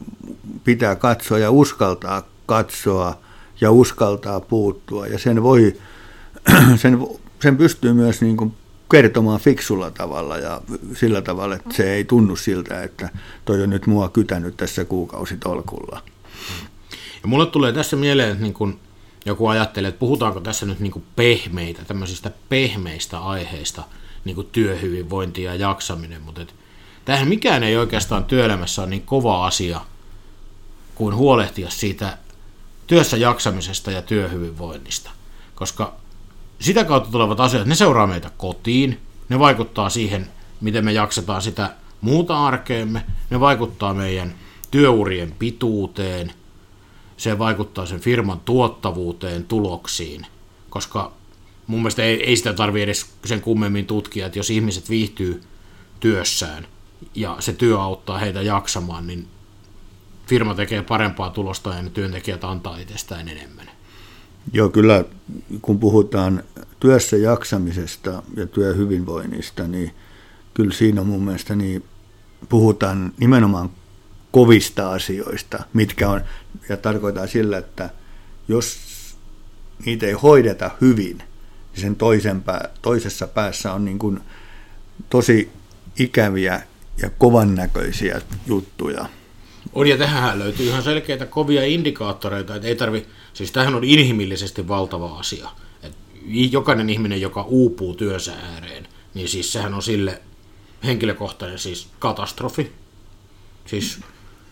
pitää 0.65 0.97
katsoa 0.97 1.39
ja 1.39 1.51
uskaltaa 1.51 2.23
katsoa 2.47 3.19
ja 3.61 3.71
uskaltaa 3.71 4.41
puuttua. 4.41 5.07
Ja 5.07 5.19
sen 5.19 5.43
voi, 5.43 5.77
sen, 6.83 6.99
sen 7.43 7.57
pystyy 7.57 7.93
myös 7.93 8.21
niin 8.21 8.37
kuin 8.37 8.55
kertomaan 8.91 9.41
fiksulla 9.41 9.91
tavalla 9.91 10.39
ja 10.39 10.61
sillä 10.95 11.23
tavalla, 11.23 11.55
että 11.55 11.75
se 11.75 11.95
ei 11.95 12.05
tunnu 12.05 12.37
siltä, 12.37 12.83
että 12.83 13.09
toi 13.45 13.63
on 13.63 13.71
nyt 13.71 13.87
mua 13.87 14.09
kytänyt 14.09 14.57
tässä 14.57 14.85
kuukausitolkulla. 14.85 16.03
Ja 17.23 17.29
mulle 17.29 17.47
tulee 17.47 17.73
tässä 17.73 17.97
mieleen, 17.97 18.31
että 18.31 18.43
niin 18.43 18.55
kun 18.55 18.79
joku 19.27 19.47
ajattelee, 19.47 19.89
että 19.89 19.99
puhutaanko 19.99 20.41
tässä 20.41 20.67
nyt 20.67 20.81
niin 20.81 21.05
pehmeitä, 21.17 21.85
tämmöisistä 21.85 22.31
pehmeistä 22.49 23.19
aiheista, 23.19 23.83
niin 24.26 24.35
kuin 24.35 24.49
työhyvinvointi 24.52 25.42
ja 25.42 25.54
jaksaminen, 25.54 26.23
mutta 26.23 26.42
et, 26.42 26.54
tähän 27.04 27.28
mikään 27.28 27.62
ei 27.62 27.76
oikeastaan 27.76 28.25
työelämässä 28.25 28.83
ole 28.83 28.90
niin 28.90 29.02
kova 29.02 29.47
asia 29.47 29.80
kuin 30.95 31.14
huolehtia 31.14 31.71
siitä 31.71 32.18
työssä 32.87 33.16
jaksamisesta 33.16 33.90
ja 33.90 34.02
työhyvinvoinnista, 34.02 35.11
koska 35.54 35.95
sitä 36.59 36.85
kautta 36.85 37.11
tulevat 37.11 37.40
asiat, 37.40 37.66
ne 37.66 37.75
seuraa 37.75 38.06
meitä 38.06 38.30
kotiin, 38.37 39.00
ne 39.28 39.38
vaikuttaa 39.38 39.90
siihen, 39.90 40.28
miten 40.61 40.85
me 40.85 40.92
jaksetaan 40.92 41.42
sitä 41.42 41.75
muuta 42.00 42.47
arkeemme, 42.47 43.04
ne 43.30 43.40
vaikuttaa 43.40 43.95
meidän 43.95 44.35
työurien 44.71 45.35
pituuteen– 45.38 46.33
se 47.16 47.38
vaikuttaa 47.38 47.87
sen 47.87 48.00
firman 48.00 48.40
tuottavuuteen, 48.40 49.45
tuloksiin, 49.45 50.26
koska 50.71 51.12
mun 51.66 51.80
mielestä 51.80 52.02
ei, 52.02 52.25
ei 52.25 52.37
sitä 52.37 52.52
tarvitse 52.52 52.85
edes 52.85 53.06
sen 53.25 53.40
kummemmin 53.40 53.87
tutkia, 53.87 54.26
että 54.26 54.38
jos 54.38 54.50
ihmiset 54.50 54.90
viihtyy 54.90 55.42
työssään 56.00 56.66
ja 57.14 57.37
se 57.40 57.52
työ 57.52 57.80
auttaa 57.80 58.18
heitä 58.18 58.42
jaksamaan, 58.42 59.06
niin 59.06 59.28
firma 60.26 60.54
tekee 60.54 60.82
parempaa 60.82 61.30
tulosta 61.30 61.75
ja 61.75 61.82
ne 61.82 61.90
työntekijät 61.90 62.44
antaa 62.44 62.78
itsestään 62.78 63.28
enemmän. 63.28 63.70
Joo, 64.52 64.68
kyllä 64.68 65.04
kun 65.62 65.78
puhutaan 65.78 66.42
työssä 66.80 67.16
jaksamisesta 67.16 68.23
ja 68.37 68.46
työhyvinvoinnista, 68.46 69.68
niin 69.68 69.94
kyllä 70.54 70.73
siinä 70.75 71.02
mun 71.02 71.25
mielestä 71.25 71.56
niin 71.56 71.85
puhutaan 72.49 73.12
nimenomaan 73.18 73.70
kovista 74.32 74.90
asioista, 74.90 75.64
mitkä 75.73 76.11
on, 76.11 76.20
ja 76.68 76.76
tarkoitan 76.76 77.28
sillä, 77.28 77.58
että 77.58 77.90
jos 78.49 78.78
niitä 79.87 80.06
ei 80.06 80.12
hoideta 80.12 80.70
hyvin, 80.80 81.23
niin 81.76 81.83
sen 81.83 81.97
toisen 81.97 82.42
pää, 82.42 82.68
toisessa 82.83 83.26
päässä 83.26 83.73
on 83.73 83.85
niin 83.85 83.99
kuin 83.99 84.21
tosi 85.11 85.50
ikäviä 85.99 86.62
ja 87.02 87.11
kovan 87.11 87.54
näköisiä 87.54 88.21
juttuja. 88.47 89.09
On, 89.73 89.87
ja 89.87 89.99
tähän 89.99 90.38
löytyy 90.38 90.66
ihan 90.66 90.83
selkeitä 90.83 91.26
kovia 91.26 91.64
indikaattoreita, 91.64 92.56
että 92.56 92.68
ei 92.68 92.76
tarvi, 92.76 93.06
siis 93.33 93.52
tähän 93.52 93.75
on 93.75 93.85
inhimillisesti 93.85 94.68
valtava 94.68 95.18
asia. 95.18 95.49
Että 95.83 95.99
jokainen 96.50 96.90
ihminen, 96.90 97.21
joka 97.21 97.42
uupuu 97.42 97.95
työnsä 97.95 98.33
ääreen, 98.52 98.88
niin 99.14 99.28
siis 99.28 99.52
sehän 99.52 99.75
on 99.75 99.83
sille 99.83 100.23
henkilökohtainen 100.85 101.59
siis 101.59 101.88
katastrofi. 101.99 102.73
Siis 103.66 104.00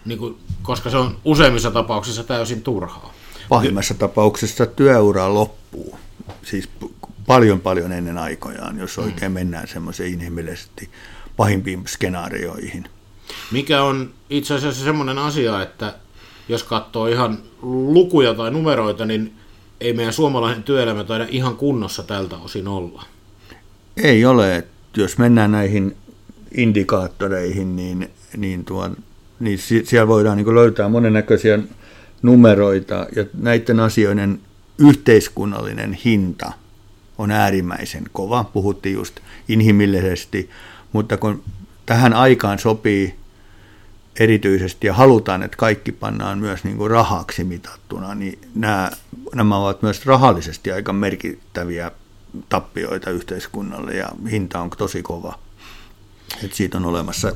niin 0.05 0.19
kuin, 0.19 0.37
koska 0.63 0.91
se 0.91 0.97
on 0.97 1.19
useimmissa 1.25 1.71
tapauksissa 1.71 2.25
täysin 2.25 2.63
turhaa. 2.63 3.15
Pahimmassa 3.49 3.95
tapauksessa 3.95 4.67
työura 4.67 5.35
loppuu, 5.35 5.99
siis 6.43 6.69
paljon 7.27 7.61
paljon 7.61 7.93
ennen 7.93 8.19
aikojaan, 8.19 8.79
jos 8.79 8.97
mm. 8.97 9.05
oikein 9.05 9.33
mm. 9.33 9.35
mennään 9.35 9.69
semmoiseen 9.69 10.13
inhimillisesti 10.13 10.91
pahimpiin 11.37 11.83
skenaarioihin. 11.87 12.85
Mikä 13.53 13.83
on 13.83 14.11
itse 14.31 14.55
asiassa 14.55 14.85
semmoinen 14.85 15.19
asia, 15.19 15.63
että 15.63 15.95
jos 16.49 16.63
katsoo 16.63 17.07
ihan 17.07 17.39
lukuja 17.63 18.35
tai 18.35 18.51
numeroita, 18.51 19.07
niin 19.07 19.35
ei 19.81 19.93
meidän 19.93 20.13
suomalainen 20.13 20.63
työelämä 20.63 21.05
taida 21.05 21.27
ihan 21.31 21.57
kunnossa 21.57 22.03
tältä 22.03 22.37
osin 22.37 22.69
olla. 22.69 23.03
Ei 23.97 24.25
ole. 24.25 24.65
Jos 24.97 25.19
mennään 25.19 25.53
näihin 25.53 25.97
indikaattoreihin, 26.57 27.77
niin, 27.77 28.11
niin 28.37 28.65
tuon 28.65 28.97
niin 29.41 29.59
siellä 29.59 30.09
voidaan 30.09 30.37
niin 30.37 30.55
löytää 30.55 30.89
monennäköisiä 30.89 31.59
numeroita 32.23 33.07
ja 33.17 33.25
näiden 33.39 33.81
asioiden 33.81 34.41
yhteiskunnallinen 34.79 35.93
hinta 35.93 36.53
on 37.19 37.31
äärimmäisen 37.31 38.05
kova. 38.13 38.45
Puhuttiin 38.45 38.95
just 38.95 39.21
inhimillisesti, 39.49 40.51
mutta 40.93 41.17
kun 41.17 41.43
tähän 41.87 42.13
aikaan 42.13 42.59
sopii 42.59 43.15
erityisesti 44.21 44.87
ja 44.87 44.95
halutaan, 44.95 45.43
että 45.43 45.57
kaikki 45.57 45.93
pannaan 45.93 46.39
myös 46.39 46.65
niin 46.65 46.77
kuin 46.77 46.91
rahaksi 46.91 47.45
mitattuna, 47.45 48.15
niin 48.15 48.39
nämä, 48.55 48.91
nämä 49.35 49.57
ovat 49.57 49.83
myös 49.83 50.07
rahallisesti 50.07 50.73
aika 50.73 50.93
merkittäviä 50.93 51.91
tappioita 52.49 53.11
yhteiskunnalle 53.11 53.95
ja 53.95 54.09
hinta 54.31 54.61
on 54.61 54.71
tosi 54.71 55.03
kova. 55.03 55.39
Et 56.45 56.53
siitä 56.53 56.79
on 56.79 56.87
olemassa 56.87 57.33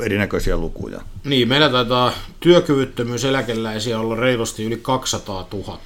erinäköisiä 0.00 0.56
lukuja. 0.56 1.00
Niin, 1.24 1.48
meillä 1.48 1.68
taitaa 1.68 2.12
työkyvyttömyyseläkeläisiä 2.40 4.00
olla 4.00 4.16
reilusti 4.16 4.64
yli 4.64 4.76
200 4.76 5.48
000. 5.52 5.80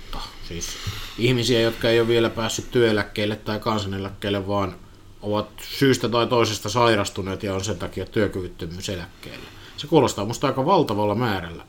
Siis 0.53 0.77
ihmisiä, 1.19 1.61
jotka 1.61 1.89
ei 1.89 2.01
ole 2.01 2.09
vielä 2.09 2.31
päässyt 2.31 2.71
työeläkkeelle 2.71 3.37
tai 3.37 3.61
kansaneläkkeelle, 3.61 4.49
vaan 4.49 4.75
ovat 5.23 5.49
syystä 5.63 6.09
tai 6.09 6.27
toisesta 6.27 6.69
sairastuneet 6.69 7.43
ja 7.43 7.55
on 7.55 7.65
sen 7.65 7.79
takia 7.79 8.07
työkyvyttömyyseläkkeelle. 8.07 9.47
Se 9.77 9.87
kuulostaa 9.87 10.25
musta 10.25 10.47
aika 10.47 10.67
valtavalla 10.67 11.15
määrällä, 11.15 11.65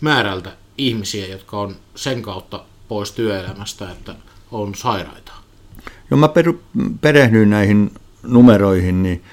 määrältä 0.00 0.52
ihmisiä, 0.78 1.26
jotka 1.26 1.60
on 1.60 1.76
sen 1.94 2.22
kautta 2.22 2.64
pois 2.88 3.12
työelämästä, 3.12 3.90
että 3.90 4.14
on 4.50 4.74
sairaita. 4.74 5.32
Joo, 6.10 6.18
mä 6.18 6.28
per, 6.28 6.52
perehdyin 7.00 7.50
näihin 7.50 7.90
numeroihin, 8.22 9.02
niin 9.02 9.24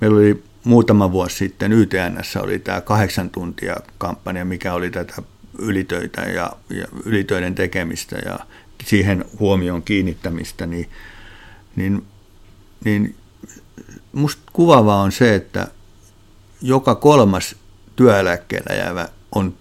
meillä 0.00 0.16
oli 0.16 0.42
muutama 0.64 1.12
vuosi 1.12 1.36
sitten 1.36 1.72
YTNS 1.72 2.36
oli 2.36 2.58
tämä 2.58 2.80
kahdeksan 2.80 3.30
tuntia 3.30 3.76
kampanja, 3.98 4.44
mikä 4.44 4.74
oli 4.74 4.90
tätä 4.90 5.22
ylitöitä 5.60 6.20
ja, 6.20 6.52
ja 6.70 6.86
ylitöiden 7.04 7.54
tekemistä 7.54 8.16
ja 8.24 8.38
siihen 8.84 9.24
huomioon 9.38 9.82
kiinnittämistä, 9.82 10.66
niin, 10.66 10.88
niin, 11.76 12.06
niin 12.84 13.14
musta 14.12 14.42
kuvaavaa 14.52 15.00
on 15.00 15.12
se, 15.12 15.34
että 15.34 15.68
joka 16.62 16.94
kolmas 16.94 17.56
työeläkkeellä 17.96 18.76
jäävä 18.76 19.08
on 19.34 19.54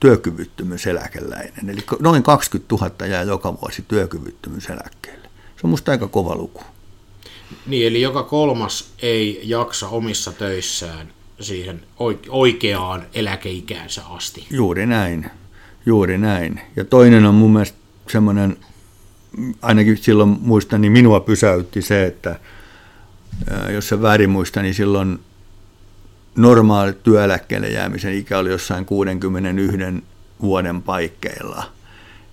työkyvyttömyyseläkeläinen. 0.00 1.70
Eli 1.70 1.80
noin 2.00 2.22
20 2.22 2.74
000 2.74 3.06
jää 3.06 3.22
joka 3.22 3.60
vuosi 3.60 3.84
työkyvyttömyyseläkkeelle. 3.88 5.28
Se 5.56 5.60
on 5.64 5.70
musta 5.70 5.92
aika 5.92 6.08
kova 6.08 6.36
luku. 6.36 6.62
Niin, 7.66 7.86
eli 7.86 8.02
joka 8.02 8.22
kolmas 8.22 8.90
ei 9.02 9.40
jaksa 9.44 9.88
omissa 9.88 10.32
töissään 10.32 11.12
siihen 11.40 11.82
oikeaan 12.28 13.06
eläkeikäänsä 13.14 14.02
asti. 14.06 14.46
Juuri 14.50 14.86
näin, 14.86 15.30
juuri 15.86 16.18
näin. 16.18 16.60
Ja 16.76 16.84
toinen 16.84 17.24
on 17.24 17.34
mun 17.34 17.52
mielestä 17.52 17.78
semmoinen, 18.08 18.56
ainakin 19.62 19.96
silloin 19.96 20.38
muistan, 20.40 20.80
niin 20.80 20.92
minua 20.92 21.20
pysäytti 21.20 21.82
se, 21.82 22.06
että 22.06 22.40
jos 23.72 23.88
se 23.88 24.02
väärin 24.02 24.30
muista, 24.30 24.62
niin 24.62 24.74
silloin 24.74 25.18
normaali 26.36 26.92
työeläkkeelle 26.92 27.68
jäämisen 27.68 28.14
ikä 28.14 28.38
oli 28.38 28.50
jossain 28.50 28.86
61 28.86 30.04
vuoden 30.42 30.82
paikkeilla. 30.82 31.72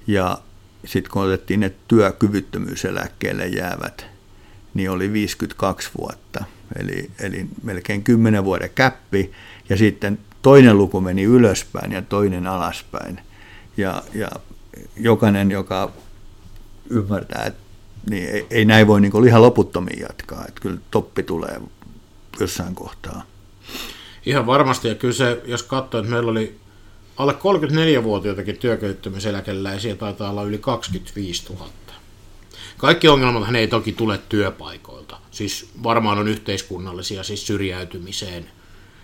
Ja 0.08 0.38
sitten 0.86 1.12
kun 1.12 1.22
otettiin 1.22 1.60
ne 1.60 1.74
työkyvyttömyyseläkkeelle 1.88 3.48
jäävät, 3.48 4.06
niin 4.74 4.92
oli 4.92 5.14
52 5.14 5.90
vuotta. 5.98 6.44
Eli, 6.80 7.12
eli 7.20 7.48
melkein 7.64 8.04
10 8.04 8.44
vuoden 8.44 8.70
käppi. 8.76 9.32
Ja 9.70 9.78
sitten 9.78 10.20
toinen 10.42 10.78
luku 10.78 11.02
meni 11.02 11.24
ylöspäin 11.24 11.92
ja 11.92 12.02
toinen 12.02 12.48
alaspäin. 12.48 13.20
Ja, 13.80 14.04
ja 14.14 14.30
jokainen, 14.98 15.52
joka 15.52 15.92
ymmärtää, 16.90 17.44
että 17.44 17.62
niin 18.10 18.30
ei, 18.30 18.48
ei 18.50 18.66
näin 18.66 18.88
voi 18.88 19.02
niin 19.02 19.28
ihan 19.28 19.42
loputtomiin 19.42 20.00
jatkaa. 20.00 20.46
Että 20.48 20.62
kyllä 20.62 20.80
toppi 20.92 21.24
tulee 21.24 21.62
jossain 22.40 22.76
kohtaa. 22.76 23.24
Ihan 24.26 24.46
varmasti, 24.46 24.88
ja 24.88 24.96
kyllä 24.96 25.14
se, 25.14 25.42
jos 25.46 25.64
katsoo, 25.64 26.00
että 26.00 26.12
meillä 26.12 26.32
oli 26.32 26.60
alle 27.18 27.34
34-vuotiaitakin 27.34 28.58
työkyvyttömyyseläkeläisiä, 28.58 29.96
taitaa 29.96 30.30
olla 30.30 30.44
yli 30.44 30.58
25 30.58 31.54
000. 31.54 31.70
Kaikki 32.78 33.08
ongelmat 33.08 33.56
ei 33.56 33.68
toki 33.68 33.92
tule 33.92 34.20
työpaikoilta. 34.30 35.18
Siis 35.32 35.70
varmaan 35.84 36.20
on 36.20 36.28
yhteiskunnallisia, 36.28 37.24
siis 37.24 37.48
syrjäytymiseen, 37.48 38.46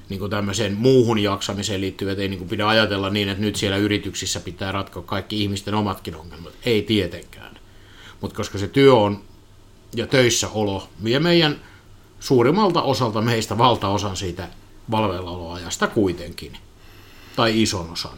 niin 0.09 0.19
kuin 0.19 0.31
tämmöiseen 0.31 0.73
muuhun 0.73 1.19
jaksamiseen 1.19 1.81
liittyvät, 1.81 2.19
ei 2.19 2.27
niin 2.27 2.37
kuin 2.37 2.49
pidä 2.49 2.67
ajatella 2.67 3.09
niin, 3.09 3.29
että 3.29 3.41
nyt 3.41 3.55
siellä 3.55 3.77
yrityksissä 3.77 4.39
pitää 4.39 4.71
ratkoa 4.71 5.03
kaikki 5.03 5.41
ihmisten 5.43 5.73
omatkin 5.73 6.15
ongelmat. 6.15 6.53
Ei 6.65 6.81
tietenkään. 6.81 7.59
Mutta 8.21 8.35
koska 8.35 8.57
se 8.57 8.67
työ 8.67 8.95
on 8.95 9.21
ja 9.95 10.07
töissä 10.07 10.49
olo 10.49 10.89
vie 11.03 11.19
meidän 11.19 11.55
suurimmalta 12.19 12.81
osalta 12.81 13.21
meistä 13.21 13.57
valtaosan 13.57 14.15
siitä 14.15 14.47
valveillaoloajasta 14.91 15.87
kuitenkin, 15.87 16.57
tai 17.35 17.61
ison 17.61 17.89
osan, 17.89 18.17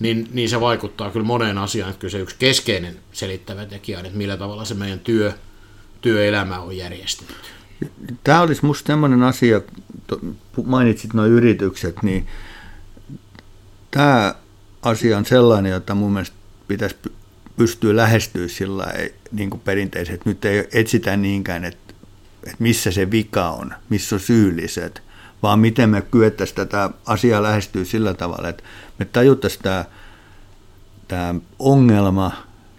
niin, 0.00 0.28
niin 0.32 0.48
se 0.48 0.60
vaikuttaa 0.60 1.10
kyllä 1.10 1.26
moneen 1.26 1.58
asiaan, 1.58 1.90
että 1.90 2.00
kyllä 2.00 2.12
se 2.12 2.18
yksi 2.18 2.36
keskeinen 2.38 2.96
selittävä 3.12 3.66
tekijä 3.66 3.98
on, 3.98 4.06
että 4.06 4.18
millä 4.18 4.36
tavalla 4.36 4.64
se 4.64 4.74
meidän 4.74 5.00
työ, 5.00 5.32
työelämä 6.00 6.60
on 6.60 6.76
järjestetty. 6.76 7.34
Tämä 8.24 8.40
olisi 8.40 8.62
minusta 8.62 8.86
sellainen 8.86 9.22
asia, 9.22 9.60
mainitsit 10.66 11.14
nuo 11.14 11.26
yritykset, 11.26 12.02
niin 12.02 12.26
tämä 13.90 14.34
asia 14.82 15.18
on 15.18 15.24
sellainen, 15.24 15.72
jota 15.72 15.94
mun 15.94 16.12
mielestä 16.12 16.36
pitäisi 16.68 16.96
pystyä 17.56 17.96
lähestyä 17.96 18.48
sillä 18.48 18.92
niin 19.32 19.50
kuin 19.50 19.60
perinteiset. 19.60 20.26
Nyt 20.26 20.44
ei 20.44 20.68
etsitä 20.72 21.16
niinkään, 21.16 21.64
että, 21.64 21.94
että 22.42 22.56
missä 22.58 22.90
se 22.90 23.10
vika 23.10 23.50
on, 23.50 23.74
missä 23.88 24.16
on 24.16 24.20
syylliset, 24.20 25.02
vaan 25.42 25.58
miten 25.58 25.90
me 25.90 26.02
kyettäisiin 26.02 26.56
tätä 26.56 26.90
asiaa 27.06 27.42
lähestyä 27.42 27.84
sillä 27.84 28.14
tavalla, 28.14 28.48
että 28.48 28.62
me 28.98 29.04
tajuttaisiin 29.04 29.62
tämä, 29.62 29.84
tämä 31.08 31.34
ongelma 31.58 32.32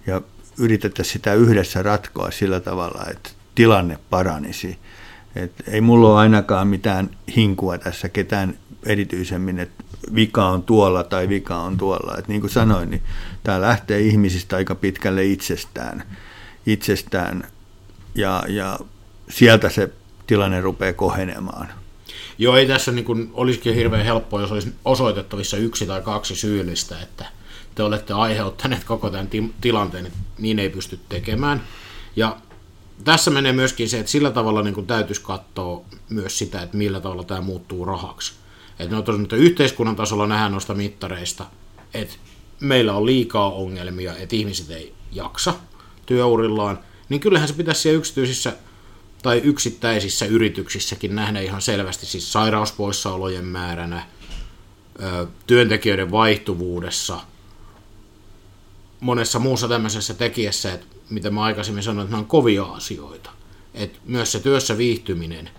ja 0.08 0.22
yritettäisiin 0.60 1.14
sitä 1.14 1.34
yhdessä 1.34 1.84
ratkoa 1.84 2.32
sillä 2.32 2.60
tavalla, 2.60 3.06
että 3.12 3.30
tilanne 3.56 4.00
paranisi. 4.10 4.80
Et 5.36 5.52
ei 5.68 5.82
mulla 5.82 6.10
ole 6.10 6.20
ainakaan 6.20 6.68
mitään 6.68 7.10
hinkua 7.36 7.78
tässä 7.78 8.10
ketään 8.10 8.58
erityisemmin, 8.86 9.60
että 9.60 9.84
vika 10.16 10.46
on 10.46 10.64
tuolla 10.64 11.04
tai 11.04 11.30
vika 11.30 11.58
on 11.58 11.78
tuolla. 11.78 12.18
Et 12.18 12.28
niin 12.28 12.42
kuin 12.42 12.52
sanoin, 12.52 12.90
niin 12.90 13.04
tämä 13.44 13.62
lähtee 13.62 14.00
ihmisistä 14.00 14.56
aika 14.56 14.76
pitkälle 14.76 15.26
itsestään, 15.26 16.04
itsestään 16.66 17.48
ja, 18.16 18.44
ja 18.48 18.80
sieltä 19.30 19.70
se 19.70 19.90
tilanne 20.28 20.62
rupeaa 20.62 20.94
kohenemaan. 20.94 21.68
Joo, 22.38 22.58
ei 22.58 22.68
tässä 22.68 22.92
niin 22.92 23.06
kuin, 23.06 23.30
olisikin 23.34 23.76
hirveän 23.76 24.06
helppoa, 24.06 24.42
jos 24.42 24.52
olisi 24.52 24.74
osoitettavissa 24.86 25.58
yksi 25.58 25.86
tai 25.86 26.02
kaksi 26.02 26.36
syyllistä, 26.36 27.00
että 27.02 27.26
te 27.76 27.84
olette 27.84 28.14
aiheuttaneet 28.14 28.84
koko 28.84 29.10
tämän 29.10 29.30
tilanteen, 29.62 30.12
niin 30.38 30.60
ei 30.60 30.70
pysty 30.70 31.00
tekemään. 31.10 31.62
Ja 32.16 32.38
tässä 33.04 33.32
menee 33.32 33.54
myöskin 33.54 33.90
se, 33.90 34.00
että 34.00 34.12
sillä 34.12 34.32
tavalla 34.32 34.62
niin 34.62 34.74
kuin 34.74 34.88
täytyisi 34.88 35.22
katsoa 35.22 35.86
myös 36.10 36.38
sitä, 36.38 36.62
että 36.62 36.78
millä 36.78 37.00
tavalla 37.00 37.24
tämä 37.24 37.42
muuttuu 37.42 37.86
rahaksi. 37.86 38.34
Että 38.80 38.96
no 38.96 39.02
tosiaan 39.02 39.28
yhteiskunnan 39.32 39.96
tasolla 39.96 40.28
nähdään 40.28 40.52
noista 40.52 40.74
mittareista, 40.74 41.46
että 41.94 42.16
meillä 42.60 42.94
on 42.94 43.06
liikaa 43.06 43.52
ongelmia, 43.52 44.18
että 44.18 44.36
ihmiset 44.36 44.72
ei 44.72 44.94
jaksa 45.12 45.54
työurillaan, 46.06 46.80
niin 47.10 47.20
kyllähän 47.20 47.48
se 47.48 47.54
pitäisi 47.54 47.82
siellä 47.82 47.98
yksityisissä 47.98 48.54
tai 49.24 49.42
yksittäisissä 49.44 50.26
yrityksissäkin 50.26 51.16
nähdä 51.16 51.40
ihan 51.40 51.62
selvästi 51.62 52.06
siis 52.06 52.34
sairauspoissaolojen 52.34 53.46
määränä, 53.46 54.06
työntekijöiden 55.48 56.12
vaihtuvuudessa, 56.12 57.20
monessa 59.00 59.40
muussa 59.40 59.68
tämmöisessä 59.68 60.14
tekijässä, 60.14 60.74
että 60.74 60.95
mitä 61.10 61.30
mä 61.30 61.44
aikaisemmin 61.44 61.84
sanoin, 61.84 62.06
että 62.06 62.16
ne 62.16 62.20
on 62.20 62.28
kovia 62.28 62.64
asioita. 62.64 63.30
Että 63.74 64.00
myös 64.06 64.32
se 64.32 64.40
työssä 64.40 64.78
viihtyminen, 64.78 65.50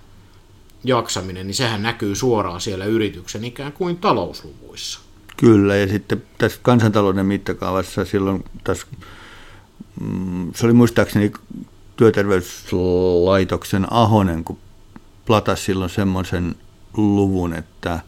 jaksaminen, 0.85 1.47
niin 1.47 1.55
sehän 1.55 1.83
näkyy 1.83 2.15
suoraan 2.15 2.61
siellä 2.61 2.85
yrityksen 2.85 3.45
ikään 3.45 3.73
kuin 3.73 3.97
talousluvuissa. 3.97 5.01
Kyllä, 5.37 5.77
ja 5.77 5.89
sitten 5.89 6.23
tässä 6.39 6.59
kansantalouden 6.63 7.27
mittakaavassa 7.27 8.05
silloin 8.05 8.45
tässä, 8.65 8.87
mm, 10.01 10.53
se 10.55 10.67
oli 10.67 10.73
muistaakseni 10.73 11.33
työterveyslaitoksen 11.97 13.93
Ahonen, 13.93 14.45
kun 14.45 14.59
platasi 15.27 15.65
silloin 15.65 15.91
semmoisen 15.91 16.55
luvun, 16.97 17.55
että 17.55 18.01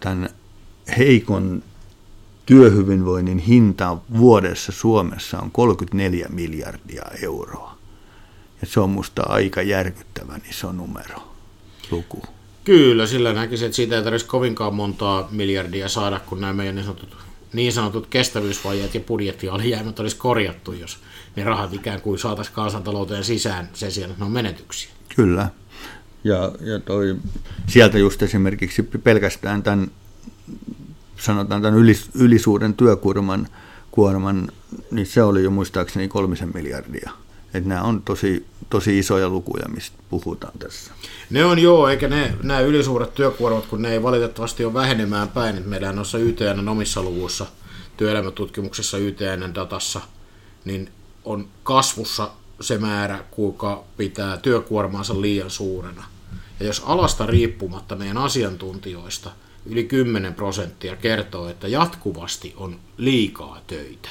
tämän 0.00 0.28
heikon 0.98 1.62
työhyvinvoinnin 2.50 3.38
hinta 3.38 3.96
vuodessa 4.18 4.72
Suomessa 4.72 5.38
on 5.38 5.50
34 5.50 6.26
miljardia 6.32 7.02
euroa. 7.22 7.78
Ja 8.60 8.66
se 8.66 8.80
on 8.80 8.90
musta 8.90 9.22
aika 9.22 9.62
järkyttävän 9.62 10.42
iso 10.50 10.72
numero, 10.72 11.22
luku. 11.90 12.22
Kyllä, 12.64 13.06
sillä 13.06 13.32
näkisin, 13.32 13.66
että 13.66 13.76
siitä 13.76 13.96
ei 13.96 14.02
tarvitsisi 14.02 14.30
kovinkaan 14.30 14.74
montaa 14.74 15.28
miljardia 15.30 15.88
saada, 15.88 16.20
kun 16.20 16.40
nämä 16.40 16.52
meidän 16.52 16.74
niin 16.74 16.84
sanotut, 16.84 17.16
niin 17.52 17.72
sanotut 17.72 18.06
kestävyysvajeet 18.06 18.94
ja 18.94 19.00
budjettialijäämät 19.00 20.00
olisi 20.00 20.16
korjattu, 20.16 20.72
jos 20.72 20.98
ne 21.36 21.44
rahat 21.44 21.74
ikään 21.74 22.00
kuin 22.00 22.18
saataisiin 22.18 22.54
kansantalouteen 22.54 23.24
sisään 23.24 23.68
sen 23.72 23.92
sijaan, 23.92 24.10
että 24.10 24.22
ne 24.24 24.26
on 24.26 24.32
menetyksiä. 24.32 24.90
Kyllä. 25.16 25.48
Ja, 26.24 26.52
ja 26.60 26.78
toi, 26.78 27.16
sieltä 27.66 27.98
just 27.98 28.22
esimerkiksi 28.22 28.82
pelkästään 28.82 29.62
tämän, 29.62 29.90
sanotaan 31.20 31.62
tämän 31.62 31.78
ylis, 31.78 32.10
ylisuuren 32.14 32.74
työkuorman, 32.74 33.48
kuorman, 33.90 34.48
niin 34.90 35.06
se 35.06 35.22
oli 35.22 35.42
jo 35.42 35.50
muistaakseni 35.50 36.08
kolmisen 36.08 36.50
miljardia 36.54 37.10
Että 37.54 37.68
nämä 37.68 37.82
on 37.82 38.02
tosi, 38.02 38.46
tosi 38.70 38.98
isoja 38.98 39.28
lukuja, 39.28 39.68
mistä 39.68 39.96
puhutaan 40.10 40.58
tässä. 40.58 40.92
Ne 41.30 41.44
on 41.44 41.58
joo, 41.58 41.88
eikä 41.88 42.08
ne, 42.08 42.34
nämä 42.42 42.60
ylisuuret 42.60 43.14
työkuormat, 43.14 43.66
kun 43.66 43.82
ne 43.82 43.92
ei 43.92 44.02
valitettavasti 44.02 44.64
ole 44.64 44.74
vähenemään 44.74 45.28
päin. 45.28 45.56
Että 45.56 45.68
meidän 45.68 45.96
noissa 45.96 46.18
YTN 46.18 46.68
omissa 46.68 47.02
luvuissa, 47.02 47.46
työelämätutkimuksessa 47.96 48.98
YTN 48.98 49.54
datassa, 49.54 50.00
niin 50.64 50.90
on 51.24 51.48
kasvussa 51.62 52.30
se 52.60 52.78
määrä, 52.78 53.24
kuinka 53.30 53.84
pitää 53.96 54.36
työkuormaansa 54.36 55.20
liian 55.20 55.50
suurena. 55.50 56.04
Ja 56.60 56.66
jos 56.66 56.82
alasta 56.86 57.26
riippumatta 57.26 57.96
meidän 57.96 58.18
asiantuntijoista 58.18 59.30
yli 59.66 59.84
10 59.84 60.34
prosenttia 60.34 60.96
kertoo, 60.96 61.48
että 61.48 61.68
jatkuvasti 61.68 62.54
on 62.56 62.78
liikaa 62.96 63.60
töitä, 63.66 64.08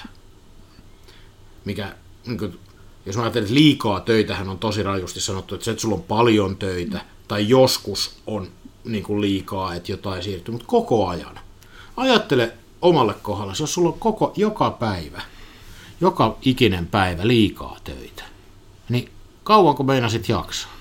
mikä, 1.66 1.96
niin 2.26 2.38
kuin, 2.38 2.60
jos 3.06 3.16
mä 3.16 3.22
ajattelen, 3.22 3.44
että 3.46 3.56
liikaa 3.56 4.00
töitähän 4.00 4.50
on 4.50 4.60
tosi 4.60 4.84
rajusti 4.84 5.22
sanottu, 5.22 5.56
että 5.56 5.66
se, 5.66 5.72
että 5.72 5.82
sulla 5.82 5.96
on 5.96 6.04
paljon 6.04 6.58
töitä, 6.58 7.02
tai 7.28 7.50
joskus 7.50 8.16
on 8.28 8.48
niin 8.84 9.04
kuin 9.04 9.22
liikaa, 9.22 9.76
että 9.76 9.92
jotain 9.92 10.24
siirtyy, 10.24 10.52
mutta 10.52 10.68
koko 10.68 11.08
ajan. 11.08 11.40
Ajattele 11.98 12.54
omalle 12.82 13.14
kohdalle, 13.22 13.54
jos 13.60 13.74
sulla 13.74 13.90
on 13.90 14.00
koko, 14.00 14.34
joka 14.36 14.72
päivä, 14.72 15.22
joka 16.02 16.38
ikinen 16.42 16.88
päivä 16.88 17.28
liikaa 17.28 17.78
töitä, 17.84 18.24
niin 18.90 19.10
kauanko 19.44 19.84
meinasit 19.84 20.30
jaksaa? 20.30 20.72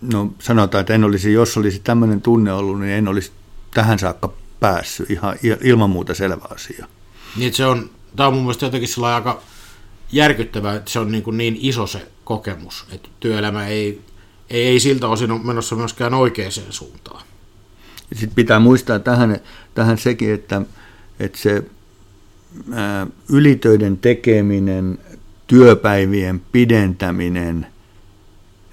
No 0.00 0.32
sanotaan, 0.38 0.80
että 0.80 0.94
en 0.94 1.04
olisi, 1.04 1.32
jos 1.32 1.56
olisi 1.56 1.78
tämmöinen 1.78 2.22
tunne 2.22 2.52
ollut, 2.52 2.80
niin 2.80 2.92
en 2.92 3.08
olisi 3.08 3.32
tähän 3.76 3.98
saakka 3.98 4.32
päässyt. 4.60 5.10
Ihan 5.10 5.36
ilman 5.62 5.90
muuta 5.90 6.14
selvä 6.14 6.44
asia. 6.50 6.86
Niin, 7.36 7.54
se 7.54 7.66
on, 7.66 7.90
tämä 8.16 8.26
on 8.26 8.34
mun 8.34 8.42
mielestä 8.42 8.66
jotenkin 8.66 9.04
aika 9.04 9.42
järkyttävää, 10.12 10.74
että 10.74 10.90
se 10.90 10.98
on 10.98 11.12
niin, 11.12 11.22
kuin 11.22 11.36
niin 11.36 11.56
iso 11.60 11.86
se 11.86 12.08
kokemus, 12.24 12.86
että 12.92 13.08
työelämä 13.20 13.66
ei, 13.66 14.00
ei, 14.50 14.66
ei 14.66 14.80
siltä 14.80 15.08
osin 15.08 15.30
ole 15.30 15.40
menossa 15.44 15.76
myöskään 15.76 16.14
oikeaan 16.14 16.52
suuntaan. 16.70 17.22
Sitten 18.12 18.34
pitää 18.34 18.58
muistaa 18.58 18.98
tähän, 18.98 19.40
tähän 19.74 19.98
sekin, 19.98 20.34
että, 20.34 20.62
että 21.20 21.38
se 21.38 21.62
ää, 22.72 23.06
ylitöiden 23.28 23.98
tekeminen, 23.98 24.98
työpäivien 25.46 26.40
pidentäminen, 26.52 27.66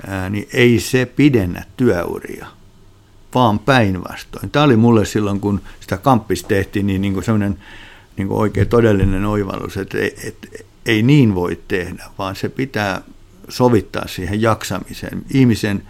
ää, 0.08 0.30
niin 0.30 0.48
ei 0.54 0.80
se 0.80 1.06
pidennä 1.06 1.66
työuria, 1.78 2.48
vaan 3.36 3.60
päinvastoin. 3.60 4.50
Tämä 4.50 4.66
oli 4.66 4.76
mulle 4.76 5.06
silloin, 5.06 5.40
kun 5.40 5.62
sitä 5.80 5.98
kamppis 5.98 6.44
tehtiin, 6.44 6.88
niin, 6.88 7.02
niin 7.02 7.24
sellainen 7.24 7.58
niin 8.18 8.30
oikein 8.30 8.68
todellinen 8.68 9.26
oivallus, 9.26 9.78
että 9.78 9.98
et, 10.02 10.20
et, 10.28 10.66
ei 10.86 11.04
niin 11.04 11.36
voi 11.36 11.62
tehdä, 11.68 12.06
vaan 12.18 12.36
se 12.36 12.50
pitää 12.50 13.02
sovittaa 13.50 14.08
siihen 14.08 14.42
jaksamiseen, 14.42 15.24
ihmisen 15.30 15.84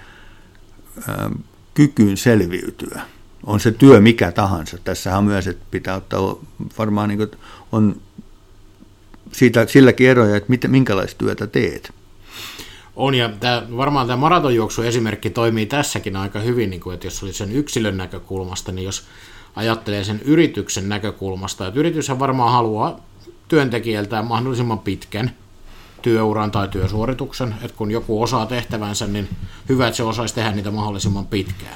ää, 1.08 1.29
kykyyn 1.73 2.17
selviytyä. 2.17 3.01
On 3.45 3.60
se 3.60 3.71
työ 3.71 4.01
mikä 4.01 4.32
tahansa. 4.32 4.77
Tässähän 4.84 5.19
on 5.19 5.25
myös, 5.25 5.47
että 5.47 5.65
pitää 5.71 5.95
ottaa 5.95 6.36
varmaan 6.77 7.10
niin 7.10 7.17
kuin, 7.17 7.32
on 7.71 8.01
siitä, 9.32 9.67
silläkin 9.67 10.10
eroja, 10.10 10.36
että 10.36 10.49
mitä, 10.49 10.67
minkälaista 10.67 11.17
työtä 11.17 11.47
teet. 11.47 11.93
On, 12.95 13.15
ja 13.15 13.29
tämä, 13.29 13.63
varmaan 13.77 14.08
tämä 14.08 14.17
maratonjuoksu 14.17 14.82
esimerkki 14.82 15.29
toimii 15.29 15.65
tässäkin 15.65 16.15
aika 16.15 16.39
hyvin, 16.39 16.69
niin 16.69 16.82
kuin, 16.82 16.93
että 16.93 17.08
jos 17.08 17.23
oli 17.23 17.34
sen 17.34 17.51
yksilön 17.51 17.97
näkökulmasta, 17.97 18.71
niin 18.71 18.86
jos 18.86 19.03
ajattelee 19.56 20.03
sen 20.03 20.21
yrityksen 20.25 20.89
näkökulmasta, 20.89 21.67
että 21.67 21.79
yrityshän 21.79 22.19
varmaan 22.19 22.51
haluaa 22.51 22.99
työntekijältään 23.47 24.27
mahdollisimman 24.27 24.79
pitkän 24.79 25.32
työuran 26.01 26.51
tai 26.51 26.67
työsuorituksen, 26.67 27.56
että 27.62 27.77
kun 27.77 27.91
joku 27.91 28.23
osaa 28.23 28.45
tehtävänsä, 28.45 29.08
niin 29.08 29.29
hyvä, 29.69 29.88
että 29.88 29.97
se 29.97 30.03
osaisi 30.03 30.36
tehdä 30.36 30.51
niitä 30.51 30.71
mahdollisimman 30.71 31.27
pitkään. 31.27 31.75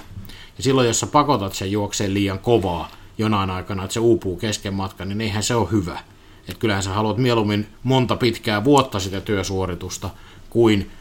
Ja 0.58 0.64
silloin, 0.64 0.88
jos 0.88 1.00
sä 1.00 1.08
pakotat 1.08 1.54
sen 1.54 1.72
juokseen 1.72 2.14
liian 2.14 2.40
kovaa 2.40 2.92
jonain 3.18 3.50
aikana, 3.50 3.84
että 3.84 3.94
se 3.94 4.00
uupuu 4.00 4.38
kesken 4.38 4.74
matkan, 4.74 5.10
niin 5.10 5.22
eihän 5.22 5.44
se 5.44 5.56
ole 5.56 5.72
hyvä. 5.72 6.00
Että 6.40 6.60
kyllähän 6.60 6.84
sä 6.84 6.90
haluat 6.90 7.18
mieluummin 7.18 7.68
monta 7.84 8.16
pitkää 8.16 8.64
vuotta 8.64 9.00
sitä 9.00 9.22
työsuoritusta 9.22 10.10
kuin 10.50 10.92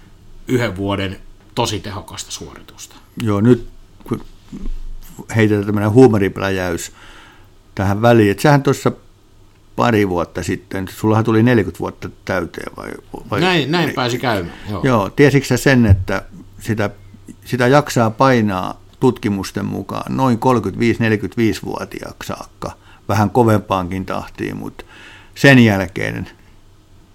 yhden 0.48 0.76
vuoden 0.76 1.20
tosi 1.54 1.80
tehokasta 1.80 2.30
suoritusta. 2.30 2.96
Joo, 3.22 3.40
nyt 3.40 3.68
kun 4.04 4.24
heitetään 5.36 5.66
tämmöinen 5.66 5.90
huumoripläjäys 5.90 6.92
tähän 7.74 8.02
väliin, 8.02 8.30
että 8.30 8.42
sähän 8.42 8.62
tuossa 8.62 8.92
pari 9.76 10.08
vuotta 10.08 10.42
sitten, 10.42 10.88
sullahan 10.88 11.24
tuli 11.24 11.42
40 11.42 11.78
vuotta 11.80 12.10
täyteen 12.24 12.76
vai? 12.76 12.90
vai 13.30 13.40
näin, 13.40 13.70
näin 13.70 13.94
pääsi 13.94 14.18
käymään, 14.18 14.56
joo. 14.70 14.80
Joo, 14.84 15.10
tiesitkö 15.10 15.46
sä 15.46 15.56
sen, 15.56 15.86
että 15.86 16.22
sitä, 16.60 16.90
sitä 17.44 17.66
jaksaa 17.66 18.10
painaa 18.10 18.80
tutkimusten 19.00 19.64
mukaan 19.64 20.16
noin 20.16 20.38
35-45-vuotiaaksi 20.38 22.26
saakka, 22.26 22.72
vähän 23.08 23.30
kovempaankin 23.30 24.06
tahtiin, 24.06 24.56
mutta 24.56 24.84
sen 25.34 25.58
jälkeen 25.58 26.28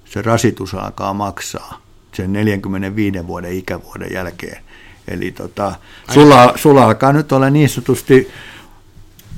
se 0.06 0.22
rasitus 0.22 0.74
alkaa 0.74 1.13
maksaa 1.13 1.81
sen 2.13 2.34
45 2.34 3.28
vuoden 3.28 3.54
ikävuoden 3.54 4.13
jälkeen. 4.13 4.63
Eli 5.08 5.32
tota, 5.32 5.76
sulla, 6.13 6.54
sulla 6.56 6.86
alkaa 6.86 7.13
nyt 7.13 7.32
olla 7.32 7.50
niin 7.50 7.69
sanotusti 7.69 8.32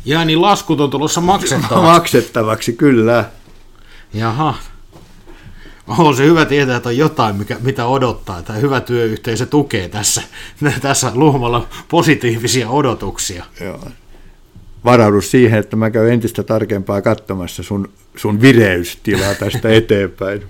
ja 0.06 0.26
niin 0.26 0.42
laskut 0.42 0.82
on 0.82 0.90
tulossa 0.90 1.22
maksettavaksi. 1.22 1.86
maksettavaksi, 1.94 2.74
kyllä. 2.74 3.26
Jaha. 4.14 4.56
On 5.88 6.16
se 6.16 6.26
hyvä 6.26 6.46
tietää, 6.46 6.78
että 6.78 6.90
on 6.90 6.98
jotain, 6.98 7.36
mikä, 7.36 7.58
mitä 7.62 7.86
odottaa. 7.86 8.42
Tämä 8.42 8.60
hyvä 8.60 8.82
työyhteisö 8.82 9.46
tukee 9.46 9.90
tässä, 9.90 10.22
tässä 10.82 11.12
luomalla 11.16 11.68
positiivisia 11.90 12.70
odotuksia. 12.70 13.46
Joo. 13.62 13.88
Varaudu 14.86 15.22
siihen, 15.22 15.60
että 15.60 15.76
mä 15.76 15.90
käyn 15.90 16.14
entistä 16.14 16.44
tarkempaa 16.44 17.02
katsomassa 17.02 17.64
sun, 17.64 17.90
sun 18.16 18.42
vireystilaa 18.42 19.36
tästä 19.36 19.70
eteenpäin. 19.80 20.44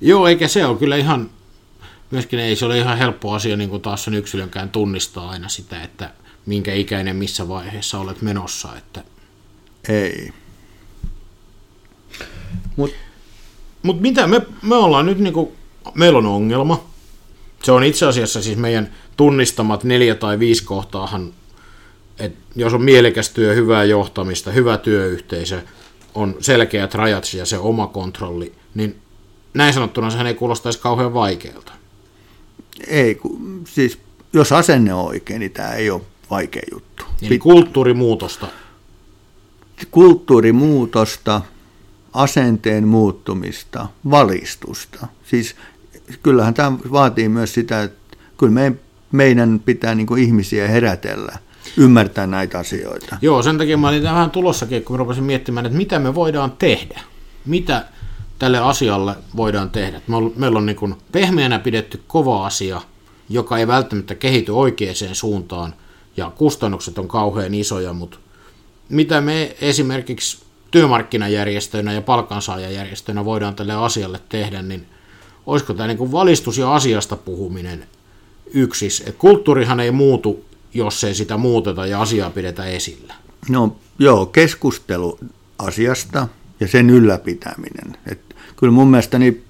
Joo, 0.00 0.26
eikä 0.26 0.48
se 0.48 0.66
ole 0.66 0.78
kyllä 0.78 0.96
ihan, 0.96 1.30
myöskin 2.10 2.38
ei 2.38 2.56
se 2.56 2.64
ole 2.64 2.78
ihan 2.78 2.98
helppo 2.98 3.32
asia 3.32 3.56
niin 3.56 3.70
kuin 3.70 3.82
taas 3.82 4.04
sen 4.04 4.14
yksilönkään 4.14 4.70
tunnistaa 4.70 5.30
aina 5.30 5.48
sitä, 5.48 5.82
että 5.82 6.10
minkä 6.46 6.74
ikäinen 6.74 7.16
missä 7.16 7.48
vaiheessa 7.48 7.98
olet 7.98 8.22
menossa. 8.22 8.76
Että... 8.76 9.04
Ei. 9.88 10.32
Mutta 12.76 12.96
Mut 13.82 14.00
mitä, 14.00 14.26
me, 14.26 14.42
me 14.62 14.74
ollaan 14.74 15.06
nyt 15.06 15.18
niinku, 15.18 15.52
meillä 15.94 16.18
on 16.18 16.26
ongelma. 16.26 16.84
Se 17.62 17.72
on 17.72 17.84
itse 17.84 18.06
asiassa 18.06 18.42
siis 18.42 18.58
meidän 18.58 18.92
tunnistamat 19.16 19.84
neljä 19.84 20.14
tai 20.14 20.38
viisi 20.38 20.64
kohtaahan, 20.64 21.32
että 22.18 22.38
jos 22.56 22.74
on 22.74 22.82
mielekäs 22.82 23.30
työ, 23.30 23.54
hyvää 23.54 23.84
johtamista, 23.84 24.50
hyvä 24.50 24.76
työyhteisö, 24.76 25.62
on 26.14 26.36
selkeät 26.40 26.94
rajat 26.94 27.34
ja 27.34 27.46
se 27.46 27.58
oma 27.58 27.86
kontrolli, 27.86 28.52
niin 28.74 28.96
näin 29.54 29.74
sanottuna 29.74 30.10
sehän 30.10 30.26
ei 30.26 30.34
kuulostaisi 30.34 30.78
kauhean 30.78 31.14
vaikealta. 31.14 31.72
Ei, 32.86 33.20
siis 33.64 33.98
jos 34.32 34.52
asenne 34.52 34.94
on 34.94 35.06
oikein, 35.06 35.40
niin 35.40 35.50
tämä 35.50 35.74
ei 35.74 35.90
ole 35.90 36.02
vaikea 36.30 36.62
juttu. 36.72 37.04
Eli 37.22 37.38
kulttuurimuutosta. 37.38 38.46
Kulttuurimuutosta, 39.90 41.40
asenteen 42.12 42.88
muuttumista, 42.88 43.86
valistusta. 44.10 45.06
Siis 45.24 45.56
kyllähän 46.22 46.54
tämä 46.54 46.78
vaatii 46.92 47.28
myös 47.28 47.54
sitä, 47.54 47.82
että 47.82 48.16
kyllä 48.38 48.52
me, 48.52 48.72
meidän 49.12 49.60
pitää 49.64 49.94
niin 49.94 50.06
kuin 50.06 50.22
ihmisiä 50.22 50.68
herätellä, 50.68 51.38
ymmärtää 51.76 52.26
näitä 52.26 52.58
asioita. 52.58 53.16
Joo, 53.22 53.42
sen 53.42 53.58
takia 53.58 53.76
mä 53.76 53.88
olin 53.88 54.02
vähän 54.02 54.30
tulossakin, 54.30 54.84
kun 54.84 54.94
mä 54.94 54.98
rupesin 54.98 55.24
miettimään, 55.24 55.66
että 55.66 55.78
mitä 55.78 55.98
me 55.98 56.14
voidaan 56.14 56.52
tehdä. 56.52 57.00
Mitä 57.46 57.84
tälle 58.38 58.58
asialle 58.58 59.14
voidaan 59.36 59.70
tehdä. 59.70 60.00
Meillä 60.36 60.58
on 60.58 60.66
niin 60.66 60.76
kuin 60.76 60.94
pehmeänä 61.12 61.58
pidetty 61.58 62.02
kova 62.06 62.46
asia, 62.46 62.80
joka 63.28 63.58
ei 63.58 63.66
välttämättä 63.66 64.14
kehity 64.14 64.52
oikeaan 64.52 64.94
suuntaan, 65.12 65.74
ja 66.16 66.32
kustannukset 66.36 66.98
on 66.98 67.08
kauhean 67.08 67.54
isoja, 67.54 67.92
mutta 67.92 68.18
mitä 68.88 69.20
me 69.20 69.56
esimerkiksi 69.60 70.38
työmarkkinajärjestöinä 70.70 71.92
ja 71.92 72.02
palkansaajajärjestöinä 72.02 73.24
voidaan 73.24 73.54
tälle 73.54 73.74
asialle 73.74 74.20
tehdä, 74.28 74.62
niin 74.62 74.86
olisiko 75.46 75.74
tämä 75.74 75.86
niin 75.86 75.98
kuin 75.98 76.12
valistus 76.12 76.58
ja 76.58 76.74
asiasta 76.74 77.16
puhuminen 77.16 77.86
yksis? 78.54 79.02
Et 79.06 79.16
kulttuurihan 79.16 79.80
ei 79.80 79.90
muutu, 79.90 80.44
jos 80.74 81.04
ei 81.04 81.14
sitä 81.14 81.36
muuteta 81.36 81.86
ja 81.86 82.02
asiaa 82.02 82.30
pidetä 82.30 82.64
esillä. 82.64 83.14
No 83.48 83.76
joo, 83.98 84.26
keskustelu 84.26 85.18
asiasta 85.58 86.28
ja 86.60 86.68
sen 86.68 86.90
ylläpitäminen. 86.90 87.96
Et 88.10 88.20
kyllä 88.58 88.72
mun 88.72 88.88
mielestäni 88.88 89.42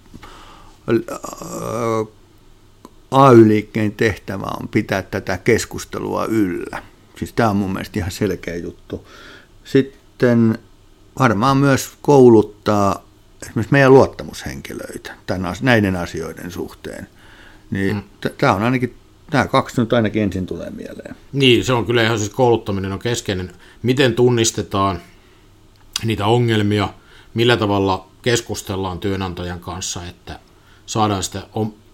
AY-liikkeen 3.10 3.92
tehtävä 3.92 4.46
on 4.60 4.68
pitää 4.68 5.02
tätä 5.02 5.38
keskustelua 5.38 6.24
yllä. 6.24 6.82
Siis 7.18 7.32
tämä 7.32 7.50
on 7.50 7.56
mun 7.56 7.72
mielestä 7.72 7.98
ihan 7.98 8.10
selkeä 8.10 8.56
juttu. 8.56 9.08
Sitten 9.64 10.58
varmaan 11.18 11.56
myös 11.56 11.90
kouluttaa 12.02 13.04
esimerkiksi 13.42 13.72
meidän 13.72 13.94
luottamushenkilöitä 13.94 15.14
tämän, 15.26 15.56
näiden 15.62 15.96
asioiden 15.96 16.50
suhteen, 16.50 17.08
niin 17.70 17.96
mm. 17.96 18.02
tämä 18.38 18.52
on 18.52 18.62
ainakin, 18.62 18.94
nämä 19.32 19.46
kaksi 19.46 19.80
nyt 19.80 19.92
ainakin 19.92 20.22
ensin 20.22 20.46
tulee 20.46 20.70
mieleen. 20.70 21.16
Niin, 21.32 21.64
se 21.64 21.72
on 21.72 21.86
kyllä 21.86 22.02
ihan 22.02 22.18
siis 22.18 22.30
kouluttaminen 22.30 22.92
on 22.92 22.98
keskeinen. 22.98 23.52
Miten 23.82 24.14
tunnistetaan 24.14 25.00
niitä 26.04 26.26
ongelmia, 26.26 26.88
millä 27.34 27.56
tavalla 27.56 28.07
keskustellaan 28.22 28.98
työnantajan 28.98 29.60
kanssa, 29.60 30.06
että 30.06 30.38
saadaan 30.86 31.22
sitä 31.22 31.42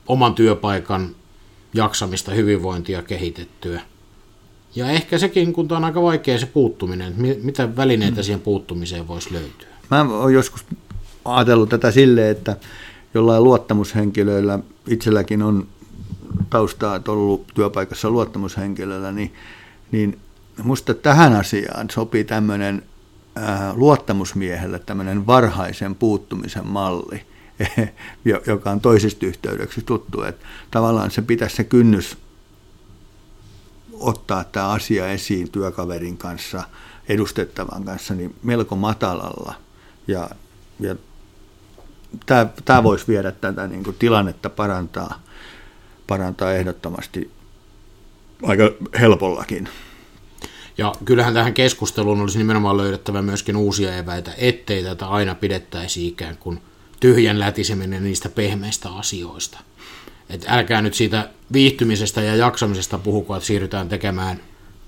oman 0.06 0.34
työpaikan 0.34 1.14
jaksamista, 1.74 2.32
hyvinvointia 2.32 3.02
kehitettyä. 3.02 3.80
Ja 4.74 4.90
ehkä 4.90 5.18
sekin, 5.18 5.52
kun 5.52 5.68
tämä 5.68 5.78
on 5.78 5.84
aika 5.84 6.02
vaikea 6.02 6.38
se 6.38 6.46
puuttuminen, 6.46 7.08
että 7.08 7.22
mitä 7.42 7.76
välineitä 7.76 8.20
mm. 8.20 8.24
siihen 8.24 8.40
puuttumiseen 8.40 9.08
voisi 9.08 9.32
löytyä. 9.32 9.68
Mä 9.90 10.02
oon 10.02 10.34
joskus 10.34 10.64
ajatellut 11.24 11.68
tätä 11.68 11.90
silleen, 11.90 12.30
että 12.30 12.56
jollain 13.14 13.44
luottamushenkilöillä, 13.44 14.58
itselläkin 14.88 15.42
on 15.42 15.66
taustaa 16.50 17.00
ollut 17.08 17.46
työpaikassa 17.54 18.10
luottamushenkilöllä, 18.10 19.12
niin, 19.12 19.34
niin 19.92 20.18
musta 20.62 20.94
tähän 20.94 21.36
asiaan 21.36 21.90
sopii 21.90 22.24
tämmöinen 22.24 22.82
luottamusmiehelle 23.74 24.78
tämmöinen 24.78 25.26
varhaisen 25.26 25.94
puuttumisen 25.94 26.66
malli, 26.66 27.26
joka 28.46 28.70
on 28.70 28.80
toisista 28.80 29.26
yhteydeksi 29.26 29.82
tuttu, 29.82 30.22
että 30.22 30.46
tavallaan 30.70 31.10
se 31.10 31.22
pitäisi 31.22 31.56
se 31.56 31.64
kynnys 31.64 32.18
ottaa 33.92 34.44
tämä 34.44 34.68
asia 34.68 35.08
esiin 35.08 35.50
työkaverin 35.50 36.16
kanssa, 36.16 36.62
edustettavan 37.08 37.84
kanssa, 37.84 38.14
niin 38.14 38.34
melko 38.42 38.76
matalalla. 38.76 39.54
Ja, 40.06 40.30
ja 40.80 40.96
tämä, 42.26 42.46
tämä 42.64 42.82
voisi 42.82 43.08
viedä 43.08 43.32
tätä 43.32 43.66
niin 43.66 43.84
kuin 43.84 43.96
tilannetta 43.98 44.50
parantaa, 44.50 45.22
parantaa 46.06 46.52
ehdottomasti 46.52 47.30
aika 48.42 48.64
helpollakin. 49.00 49.68
Ja 50.78 50.92
kyllähän 51.04 51.34
tähän 51.34 51.54
keskusteluun 51.54 52.20
olisi 52.20 52.38
nimenomaan 52.38 52.76
löydettävä 52.76 53.22
myöskin 53.22 53.56
uusia 53.56 53.96
eväitä, 53.96 54.34
ettei 54.38 54.82
tätä 54.82 55.06
aina 55.06 55.34
pidettäisi 55.34 56.08
ikään 56.08 56.36
kuin 56.36 56.60
tyhjän 57.00 57.40
lätiseminen 57.40 58.04
niistä 58.04 58.28
pehmeistä 58.28 58.88
asioista. 58.88 59.58
Et 60.28 60.44
älkää 60.48 60.82
nyt 60.82 60.94
siitä 60.94 61.30
viihtymisestä 61.52 62.22
ja 62.22 62.36
jaksamisesta 62.36 62.98
puhuko, 62.98 63.36
että 63.36 63.46
siirrytään 63.46 63.88
tekemään, 63.88 64.40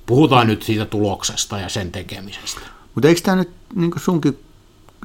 puhutaan 0.06 0.46
nyt 0.46 0.62
siitä 0.62 0.84
tuloksesta 0.84 1.58
ja 1.58 1.68
sen 1.68 1.92
tekemisestä. 1.92 2.60
Mutta 2.94 3.08
eikö 3.08 3.20
tämä 3.20 3.36
nyt 3.36 3.50
niin 3.74 3.92
sunkin 3.96 4.38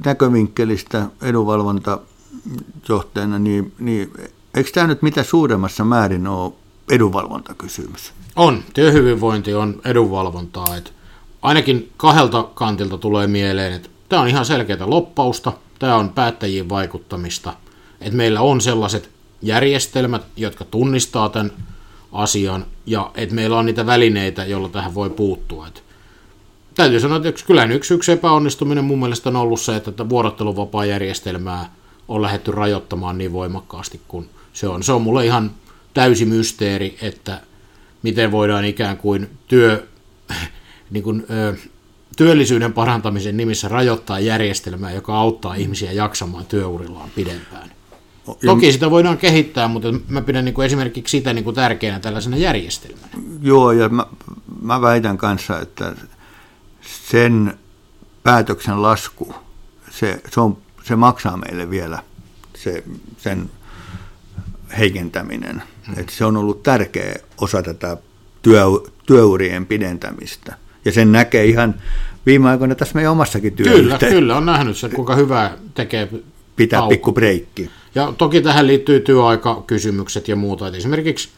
näkövinkkelistä 0.06 1.08
edunvalvontajohtajana, 1.22 3.40
niin, 3.40 3.74
niin 3.80 4.14
eikö 4.54 4.70
tämä 4.74 4.88
nyt 4.88 5.02
mitä 5.02 5.24
suuremmassa 5.24 5.84
määrin 5.84 6.28
ole 6.28 6.54
edunvalvontakysymys? 6.90 8.14
On. 8.36 8.64
Työhyvinvointi 8.74 9.54
on 9.54 9.82
edunvalvontaa. 9.86 10.76
Et 10.78 10.94
ainakin 11.42 11.92
kahdelta 11.98 12.44
kantilta 12.44 12.98
tulee 12.98 13.28
mieleen, 13.28 13.74
että 13.74 13.90
tämä 14.10 14.22
on 14.22 14.28
ihan 14.28 14.46
selkeää 14.46 14.90
loppausta, 14.90 15.54
tämä 15.80 15.96
on 15.96 16.10
päättäjien 16.10 16.70
vaikuttamista, 16.70 17.54
että 18.02 18.18
meillä 18.18 18.42
on 18.42 18.62
sellaiset 18.62 19.10
järjestelmät, 19.42 20.22
jotka 20.38 20.66
tunnistaa 20.66 21.30
tämän 21.30 21.52
asian, 22.12 22.66
ja 22.86 23.12
että 23.16 23.36
meillä 23.36 23.58
on 23.58 23.66
niitä 23.66 23.86
välineitä, 23.86 24.46
joilla 24.46 24.70
tähän 24.70 24.96
voi 24.96 25.10
puuttua. 25.10 25.68
Et 25.68 25.84
täytyy 26.76 27.00
sanoa, 27.00 27.18
että 27.18 27.46
kyllä 27.48 27.64
yksi, 27.64 27.94
yksi 27.94 28.12
epäonnistuminen 28.12 28.84
mun 28.84 29.00
mielestä 29.00 29.30
on 29.30 29.36
ollut 29.36 29.62
se, 29.62 29.76
että 29.76 30.10
vuorotteluvapaa-järjestelmää 30.10 31.72
on 32.08 32.22
lähdetty 32.22 32.52
rajoittamaan 32.52 33.18
niin 33.18 33.34
voimakkaasti 33.34 34.02
kuin 34.08 34.30
se 34.54 34.68
on. 34.68 34.84
Se 34.84 34.92
on 34.92 35.02
mulle 35.02 35.26
ihan 35.26 35.52
täysi 35.94 36.26
mysteeri, 36.26 36.98
että 37.02 37.42
miten 38.04 38.32
voidaan 38.32 38.66
ikään 38.66 38.98
kuin 38.98 39.30
työ, 39.48 39.88
niin 40.92 41.04
kuin, 41.04 41.26
ö, 41.30 41.56
työllisyyden 42.18 42.74
parantamisen 42.74 43.38
nimissä 43.38 43.68
rajoittaa 43.68 44.20
järjestelmää, 44.20 44.92
joka 44.92 45.16
auttaa 45.16 45.56
ihmisiä 45.56 45.92
jaksamaan 45.92 46.46
työurillaan 46.46 47.10
pidempään. 47.16 47.72
Toki 48.46 48.72
sitä 48.72 48.92
voidaan 48.92 49.18
kehittää, 49.18 49.68
mutta 49.68 49.88
mä 50.08 50.22
pidän 50.22 50.46
niin 50.46 50.56
kuin 50.56 50.66
esimerkiksi 50.66 51.18
sitä 51.18 51.34
niin 51.34 51.44
kuin 51.44 51.56
tärkeänä 51.56 52.00
tällaisena 52.00 52.38
järjestelmänä. 52.38 53.10
Joo, 53.42 53.72
ja 53.72 53.90
mä, 53.90 54.06
mä 54.62 54.82
väitän 54.82 55.18
kanssa, 55.18 55.60
että 55.60 55.96
sen 57.10 57.54
päätöksen 58.24 58.82
lasku, 58.82 59.36
se, 59.92 60.22
se, 60.34 60.42
on, 60.42 60.58
se 60.84 60.96
maksaa 60.96 61.38
meille 61.38 61.70
vielä 61.70 62.04
se, 62.58 62.84
sen 63.18 63.50
heikentäminen. 64.78 65.64
Hmm. 65.88 66.00
Että 66.00 66.12
se 66.12 66.26
on 66.26 66.38
ollut 66.38 66.64
tärkeä 66.64 67.16
osa 67.42 67.64
tätä 67.64 67.98
työ, 68.42 68.64
työurien 69.06 69.66
pidentämistä. 69.66 70.56
Ja 70.86 70.92
sen 70.92 71.12
näkee 71.12 71.46
ihan 71.46 71.76
viime 72.26 72.50
aikoina 72.50 72.76
tässä 72.76 72.96
meidän 72.96 73.12
omassakin 73.12 73.54
työssä. 73.54 73.74
Kyllä, 73.74 73.98
kyllä, 73.98 74.38
on 74.38 74.46
nähnyt 74.46 74.78
se, 74.78 74.90
kuinka 74.90 75.16
hyvää 75.16 75.58
tekee 75.74 76.10
Pitää 76.56 76.80
tauko. 76.80 76.90
pikku 76.90 77.12
breikki. 77.12 77.70
Ja 77.96 78.14
toki 78.18 78.42
tähän 78.42 78.68
liittyy 78.68 79.00
työaikakysymykset 79.00 80.28
ja 80.28 80.36
muuta. 80.36 80.68
Et 80.68 80.76
esimerkiksi 80.76 81.30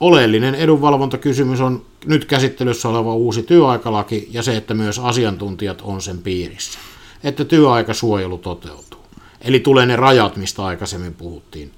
oleellinen 0.00 0.54
edunvalvontakysymys 0.54 1.60
on 1.60 1.82
nyt 2.06 2.24
käsittelyssä 2.24 2.88
oleva 2.88 3.14
uusi 3.14 3.42
työaikalaki 3.42 4.28
ja 4.30 4.42
se, 4.42 4.56
että 4.56 4.74
myös 4.74 4.98
asiantuntijat 4.98 5.80
on 5.82 6.02
sen 6.02 6.18
piirissä. 6.18 6.78
Että 7.24 7.44
työaikasuojelu 7.44 8.38
toteutuu. 8.38 9.00
Eli 9.40 9.60
tulee 9.60 9.86
ne 9.86 9.96
rajat, 9.96 10.36
mistä 10.36 10.64
aikaisemmin 10.64 11.14
puhuttiin. 11.14 11.70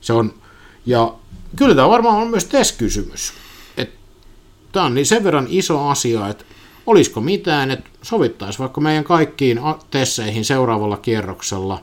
Se 0.00 0.12
on, 0.12 0.34
ja 0.86 1.14
kyllä 1.56 1.74
tämä 1.74 1.88
varmaan 1.88 2.22
on 2.22 2.28
myös 2.28 2.44
TES-kysymys. 2.44 3.32
Tämä 4.72 4.86
on 4.86 4.94
niin 4.94 5.06
sen 5.06 5.24
verran 5.24 5.46
iso 5.50 5.88
asia, 5.88 6.28
että 6.28 6.44
olisiko 6.86 7.20
mitään, 7.20 7.70
että 7.70 7.90
sovittaisi 8.02 8.58
vaikka 8.58 8.80
meidän 8.80 9.04
kaikkiin 9.04 9.60
tesseihin 9.90 10.44
seuraavalla 10.44 10.96
kierroksella 10.96 11.82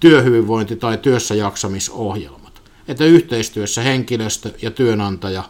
työhyvinvointi- 0.00 0.76
tai 0.76 0.98
työssäjaksamisohjelmat. 0.98 2.62
Että 2.88 3.04
yhteistyössä 3.04 3.82
henkilöstö 3.82 4.50
ja 4.62 4.70
työnantaja 4.70 5.44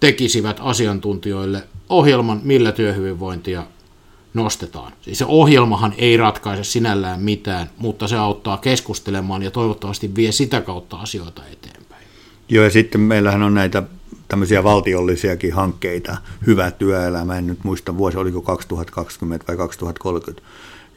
tekisivät 0.00 0.56
asiantuntijoille 0.60 1.62
ohjelman, 1.88 2.40
millä 2.44 2.72
työhyvinvointia 2.72 3.66
nostetaan. 4.34 4.92
Siis 5.00 5.18
se 5.18 5.24
ohjelmahan 5.24 5.94
ei 5.98 6.16
ratkaise 6.16 6.64
sinällään 6.64 7.20
mitään, 7.20 7.70
mutta 7.78 8.08
se 8.08 8.16
auttaa 8.16 8.58
keskustelemaan 8.58 9.42
ja 9.42 9.50
toivottavasti 9.50 10.14
vie 10.16 10.32
sitä 10.32 10.60
kautta 10.60 10.96
asioita 10.96 11.42
eteenpäin. 11.52 12.06
Joo, 12.48 12.64
ja 12.64 12.70
sitten 12.70 13.00
meillähän 13.00 13.42
on 13.42 13.54
näitä 13.54 13.82
tämmöisiä 14.28 14.64
valtiollisiakin 14.64 15.52
hankkeita, 15.52 16.16
hyvä 16.46 16.70
työelämä, 16.70 17.38
en 17.38 17.46
nyt 17.46 17.64
muista 17.64 17.96
vuosi, 17.96 18.16
oliko 18.18 18.42
2020 18.42 19.46
vai 19.48 19.56
2030. 19.56 20.42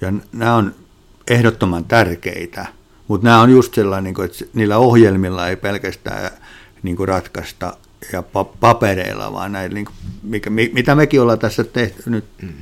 Ja 0.02 0.13
nämä 0.32 0.56
on 0.56 0.76
ehdottoman 1.28 1.86
tärkeitä, 1.86 2.65
mutta 3.08 3.28
nämä 3.28 3.41
on 3.41 3.50
just 3.50 3.74
sellainen, 3.74 4.13
niin 4.13 4.26
että 4.26 4.45
niillä 4.54 4.78
ohjelmilla 4.78 5.50
ei 5.50 5.56
pelkästään 5.56 6.32
niin 6.84 7.08
ratkaista 7.08 7.78
ja 8.13 8.24
papereilla, 8.60 9.34
vaan 9.34 9.52
näillä, 9.52 9.74
niin 9.74 9.86
kuin, 9.86 9.95
mikä, 10.24 10.50
mitä 10.50 10.95
mekin 10.95 11.21
ollaan 11.21 11.39
tässä 11.39 11.63
tehty 11.63 12.10
nyt 12.10 12.26
mm. 12.41 12.54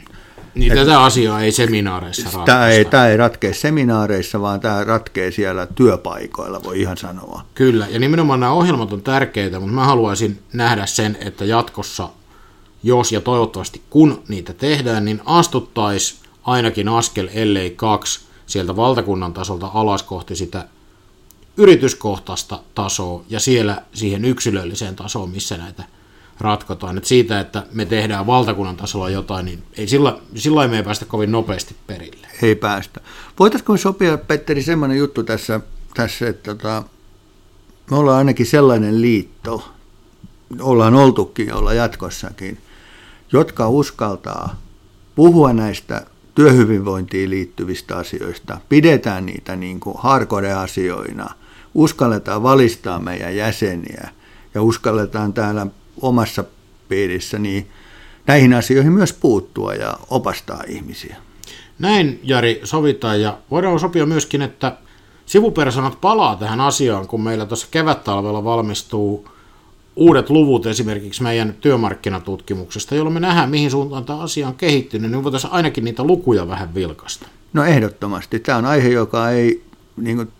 Niin 0.55 0.71
Et, 0.71 0.77
tätä 0.77 1.03
asiaa 1.03 1.41
ei 1.41 1.51
seminaareissa 1.51 2.23
ratkaista. 2.23 2.45
Tämä 2.45 2.67
ei, 2.67 2.85
tämä 2.85 3.07
ei 3.07 3.17
ratkea 3.17 3.53
seminaareissa, 3.53 4.41
vaan 4.41 4.59
tämä 4.59 4.83
ratkee 4.83 5.31
siellä 5.31 5.65
työpaikoilla, 5.65 6.63
voi 6.63 6.81
ihan 6.81 6.97
sanoa. 6.97 7.45
Kyllä, 7.53 7.87
ja 7.89 7.99
nimenomaan 7.99 8.39
nämä 8.39 8.51
ohjelmat 8.51 8.93
on 8.93 9.01
tärkeitä, 9.01 9.59
mutta 9.59 9.75
mä 9.75 9.85
haluaisin 9.85 10.39
nähdä 10.53 10.85
sen, 10.85 11.17
että 11.21 11.45
jatkossa, 11.45 12.09
jos 12.83 13.11
ja 13.11 13.21
toivottavasti 13.21 13.81
kun 13.89 14.23
niitä 14.27 14.53
tehdään, 14.53 15.05
niin 15.05 15.21
astuttaisiin 15.25 16.19
ainakin 16.43 16.89
askel, 16.89 17.29
ellei 17.33 17.71
kaksi, 17.71 18.19
sieltä 18.45 18.75
valtakunnan 18.75 19.33
tasolta 19.33 19.71
alas 19.73 20.03
kohti 20.03 20.35
sitä 20.35 20.67
yrityskohtaista 21.57 22.59
tasoa 22.75 23.23
ja 23.29 23.39
siellä 23.39 23.81
siihen 23.93 24.25
yksilölliseen 24.25 24.95
tasoon, 24.95 25.29
missä 25.29 25.57
näitä 25.57 25.83
ratkotaan. 26.43 26.97
Et 26.97 27.05
siitä, 27.05 27.39
että 27.39 27.63
me 27.71 27.85
tehdään 27.85 28.27
valtakunnan 28.27 28.77
tasolla 28.77 29.09
jotain, 29.09 29.45
niin 29.45 29.63
ei 29.77 29.87
sillä, 29.87 30.17
sillä 30.35 30.67
me 30.67 30.77
ei 30.77 30.83
päästä 30.83 31.05
kovin 31.05 31.31
nopeasti 31.31 31.75
perille. 31.87 32.27
Ei 32.41 32.55
päästä. 32.55 33.01
Voitaisiko 33.39 33.73
me 33.73 33.77
sopia, 33.77 34.17
Petteri, 34.17 34.63
semmoinen 34.63 34.97
juttu 34.97 35.23
tässä, 35.23 35.59
tässä 35.93 36.27
että 36.27 36.55
tota, 36.55 36.83
me 37.91 37.97
ollaan 37.97 38.17
ainakin 38.17 38.45
sellainen 38.45 39.01
liitto, 39.01 39.71
ollaan 40.61 40.95
oltukin 40.95 41.47
ja 41.47 41.55
ollaan 41.55 41.75
jatkossakin, 41.75 42.57
jotka 43.31 43.69
uskaltaa 43.69 44.61
puhua 45.15 45.53
näistä 45.53 46.05
työhyvinvointiin 46.35 47.29
liittyvistä 47.29 47.97
asioista, 47.97 48.57
pidetään 48.69 49.25
niitä 49.25 49.55
niin 49.55 49.79
kuin 49.79 49.95
hardcore-asioina, 49.99 51.29
uskalletaan 51.73 52.43
valistaa 52.43 52.99
meidän 52.99 53.35
jäseniä 53.35 54.09
ja 54.53 54.61
uskalletaan 54.61 55.33
täällä 55.33 55.67
omassa 56.01 56.43
piirissä, 56.89 57.39
niin 57.39 57.67
näihin 58.27 58.53
asioihin 58.53 58.93
myös 58.93 59.13
puuttua 59.13 59.73
ja 59.73 59.97
opastaa 60.09 60.63
ihmisiä. 60.67 61.15
Näin, 61.79 62.19
Jari, 62.23 62.61
sovitaan 62.63 63.21
ja 63.21 63.37
voidaan 63.51 63.79
sopia 63.79 64.05
myöskin, 64.05 64.41
että 64.41 64.77
sivupersonat 65.25 66.01
palaa 66.01 66.35
tähän 66.35 66.61
asiaan, 66.61 67.07
kun 67.07 67.21
meillä 67.21 67.45
tuossa 67.45 67.67
kevättalvella 67.71 68.43
valmistuu 68.43 69.29
uudet 69.95 70.29
luvut 70.29 70.65
esimerkiksi 70.65 71.23
meidän 71.23 71.55
työmarkkinatutkimuksesta, 71.61 72.95
jolloin 72.95 73.13
me 73.13 73.19
nähdään, 73.19 73.49
mihin 73.49 73.71
suuntaan 73.71 74.05
tämä 74.05 74.19
asia 74.19 74.47
on 74.47 74.55
kehittynyt, 74.55 75.11
niin 75.11 75.23
voitaisiin 75.23 75.53
ainakin 75.53 75.83
niitä 75.83 76.03
lukuja 76.03 76.47
vähän 76.47 76.73
vilkasta. 76.73 77.27
No 77.53 77.63
ehdottomasti. 77.63 78.39
Tämä 78.39 78.57
on 78.57 78.65
aihe, 78.65 78.89
joka 78.89 79.29
ei, 79.29 79.63
niin 79.97 80.15
kuin, 80.15 80.31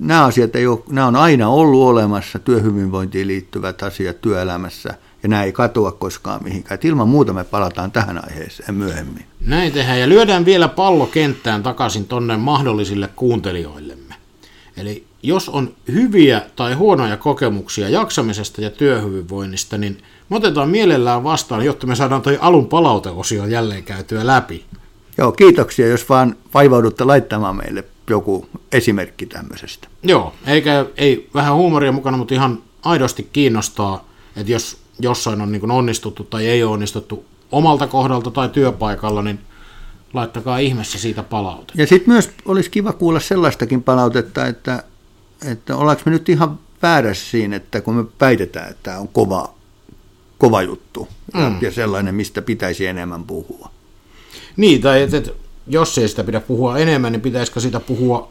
nämä 0.00 0.24
asiat 0.24 0.56
ei 0.56 0.66
ole, 0.66 0.82
nämä 0.88 1.06
on 1.06 1.16
aina 1.16 1.48
ollut 1.48 1.88
olemassa, 1.88 2.38
työhyvinvointiin 2.38 3.26
liittyvät 3.26 3.82
asiat 3.82 4.20
työelämässä, 4.20 4.94
ja 5.22 5.28
nämä 5.28 5.44
ei 5.44 5.52
katoa 5.52 5.92
koskaan 5.92 6.44
mihinkään. 6.44 6.74
Et 6.74 6.84
ilman 6.84 7.08
muuta 7.08 7.32
me 7.32 7.44
palataan 7.44 7.90
tähän 7.90 8.24
aiheeseen 8.24 8.74
myöhemmin. 8.74 9.24
Näin 9.46 9.72
tehdään, 9.72 10.00
ja 10.00 10.08
lyödään 10.08 10.44
vielä 10.44 10.68
pallo 10.68 11.06
kenttään 11.06 11.62
takaisin 11.62 12.04
tonne 12.04 12.36
mahdollisille 12.36 13.08
kuuntelijoillemme. 13.16 14.14
Eli 14.76 15.04
jos 15.22 15.48
on 15.48 15.74
hyviä 15.92 16.42
tai 16.56 16.74
huonoja 16.74 17.16
kokemuksia 17.16 17.88
jaksamisesta 17.88 18.60
ja 18.60 18.70
työhyvinvoinnista, 18.70 19.78
niin 19.78 19.98
me 20.28 20.36
otetaan 20.36 20.68
mielellään 20.68 21.24
vastaan, 21.24 21.64
jotta 21.64 21.86
me 21.86 21.94
saadaan 21.94 22.22
toi 22.22 22.38
alun 22.40 22.66
palauteosio 22.66 23.46
jälleen 23.46 23.84
käytyä 23.84 24.26
läpi. 24.26 24.64
Joo, 25.18 25.32
kiitoksia, 25.32 25.88
jos 25.88 26.08
vaan 26.08 26.36
vaivaudutte 26.54 27.04
laittamaan 27.04 27.56
meille 27.56 27.84
joku 28.10 28.46
esimerkki 28.72 29.26
tämmöisestä. 29.26 29.88
Joo, 30.02 30.34
eikä 30.46 30.86
ei 30.96 31.28
vähän 31.34 31.54
huumoria 31.54 31.92
mukana, 31.92 32.16
mutta 32.16 32.34
ihan 32.34 32.62
aidosti 32.82 33.28
kiinnostaa, 33.32 34.08
että 34.36 34.52
jos 34.52 34.80
jossain 34.98 35.40
on 35.40 35.52
niin 35.52 35.70
onnistuttu 35.70 36.24
tai 36.24 36.46
ei 36.46 36.62
ole 36.62 36.72
onnistuttu 36.72 37.24
omalta 37.52 37.86
kohdalta 37.86 38.30
tai 38.30 38.48
työpaikalla, 38.48 39.22
niin 39.22 39.40
laittakaa 40.14 40.58
ihmeessä 40.58 40.98
siitä 40.98 41.22
palautetta. 41.22 41.82
Ja 41.82 41.86
sitten 41.86 42.12
myös 42.14 42.30
olisi 42.44 42.70
kiva 42.70 42.92
kuulla 42.92 43.20
sellaistakin 43.20 43.82
palautetta, 43.82 44.46
että, 44.46 44.82
että 45.46 45.76
ollaanko 45.76 46.02
me 46.06 46.12
nyt 46.12 46.28
ihan 46.28 46.58
väärässä 46.82 47.30
siinä, 47.30 47.56
että 47.56 47.80
kun 47.80 47.94
me 47.94 48.04
väitetään, 48.20 48.70
että 48.70 48.82
tämä 48.82 48.98
on 48.98 49.08
kova, 49.08 49.54
kova 50.38 50.62
juttu 50.62 51.08
mm. 51.34 51.56
ja 51.60 51.72
sellainen, 51.72 52.14
mistä 52.14 52.42
pitäisi 52.42 52.86
enemmän 52.86 53.24
puhua. 53.24 53.70
Niin, 54.56 54.80
tai 54.80 55.02
että 55.02 55.16
et, 55.16 55.36
jos 55.66 55.98
ei 55.98 56.08
sitä 56.08 56.24
pidä 56.24 56.40
puhua 56.40 56.78
enemmän, 56.78 57.12
niin 57.12 57.20
pitäisikö 57.20 57.60
sitä 57.60 57.80
puhua 57.80 58.28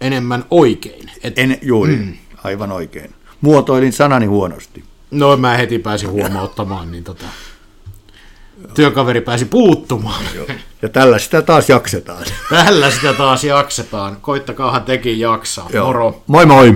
enemmän 0.00 0.44
oikein? 0.50 1.10
Et, 1.22 1.38
en, 1.38 1.58
juuri, 1.62 1.96
mm. 1.96 2.14
aivan 2.44 2.72
oikein. 2.72 3.14
Muotoilin 3.40 3.92
sanani 3.92 4.26
huonosti. 4.26 4.84
No 5.10 5.36
mä 5.36 5.56
heti 5.56 5.78
pääsin 5.78 6.10
huomauttamaan, 6.10 6.92
niin 6.92 7.04
tota, 7.04 7.24
työkaveri 8.74 9.20
pääsi 9.20 9.44
puuttumaan. 9.44 10.24
Ja 10.82 10.88
tällä 10.88 11.18
sitä 11.18 11.42
taas 11.42 11.68
jaksetaan. 11.68 12.24
Tällä 12.50 12.90
sitä 12.90 13.12
taas 13.12 13.44
jaksetaan. 13.44 14.16
Koittakaahan 14.20 14.82
tekin 14.82 15.20
jaksaa. 15.20 15.68
Joo. 15.72 15.86
Moro. 15.86 16.22
Moi 16.26 16.46
moi. 16.46 16.74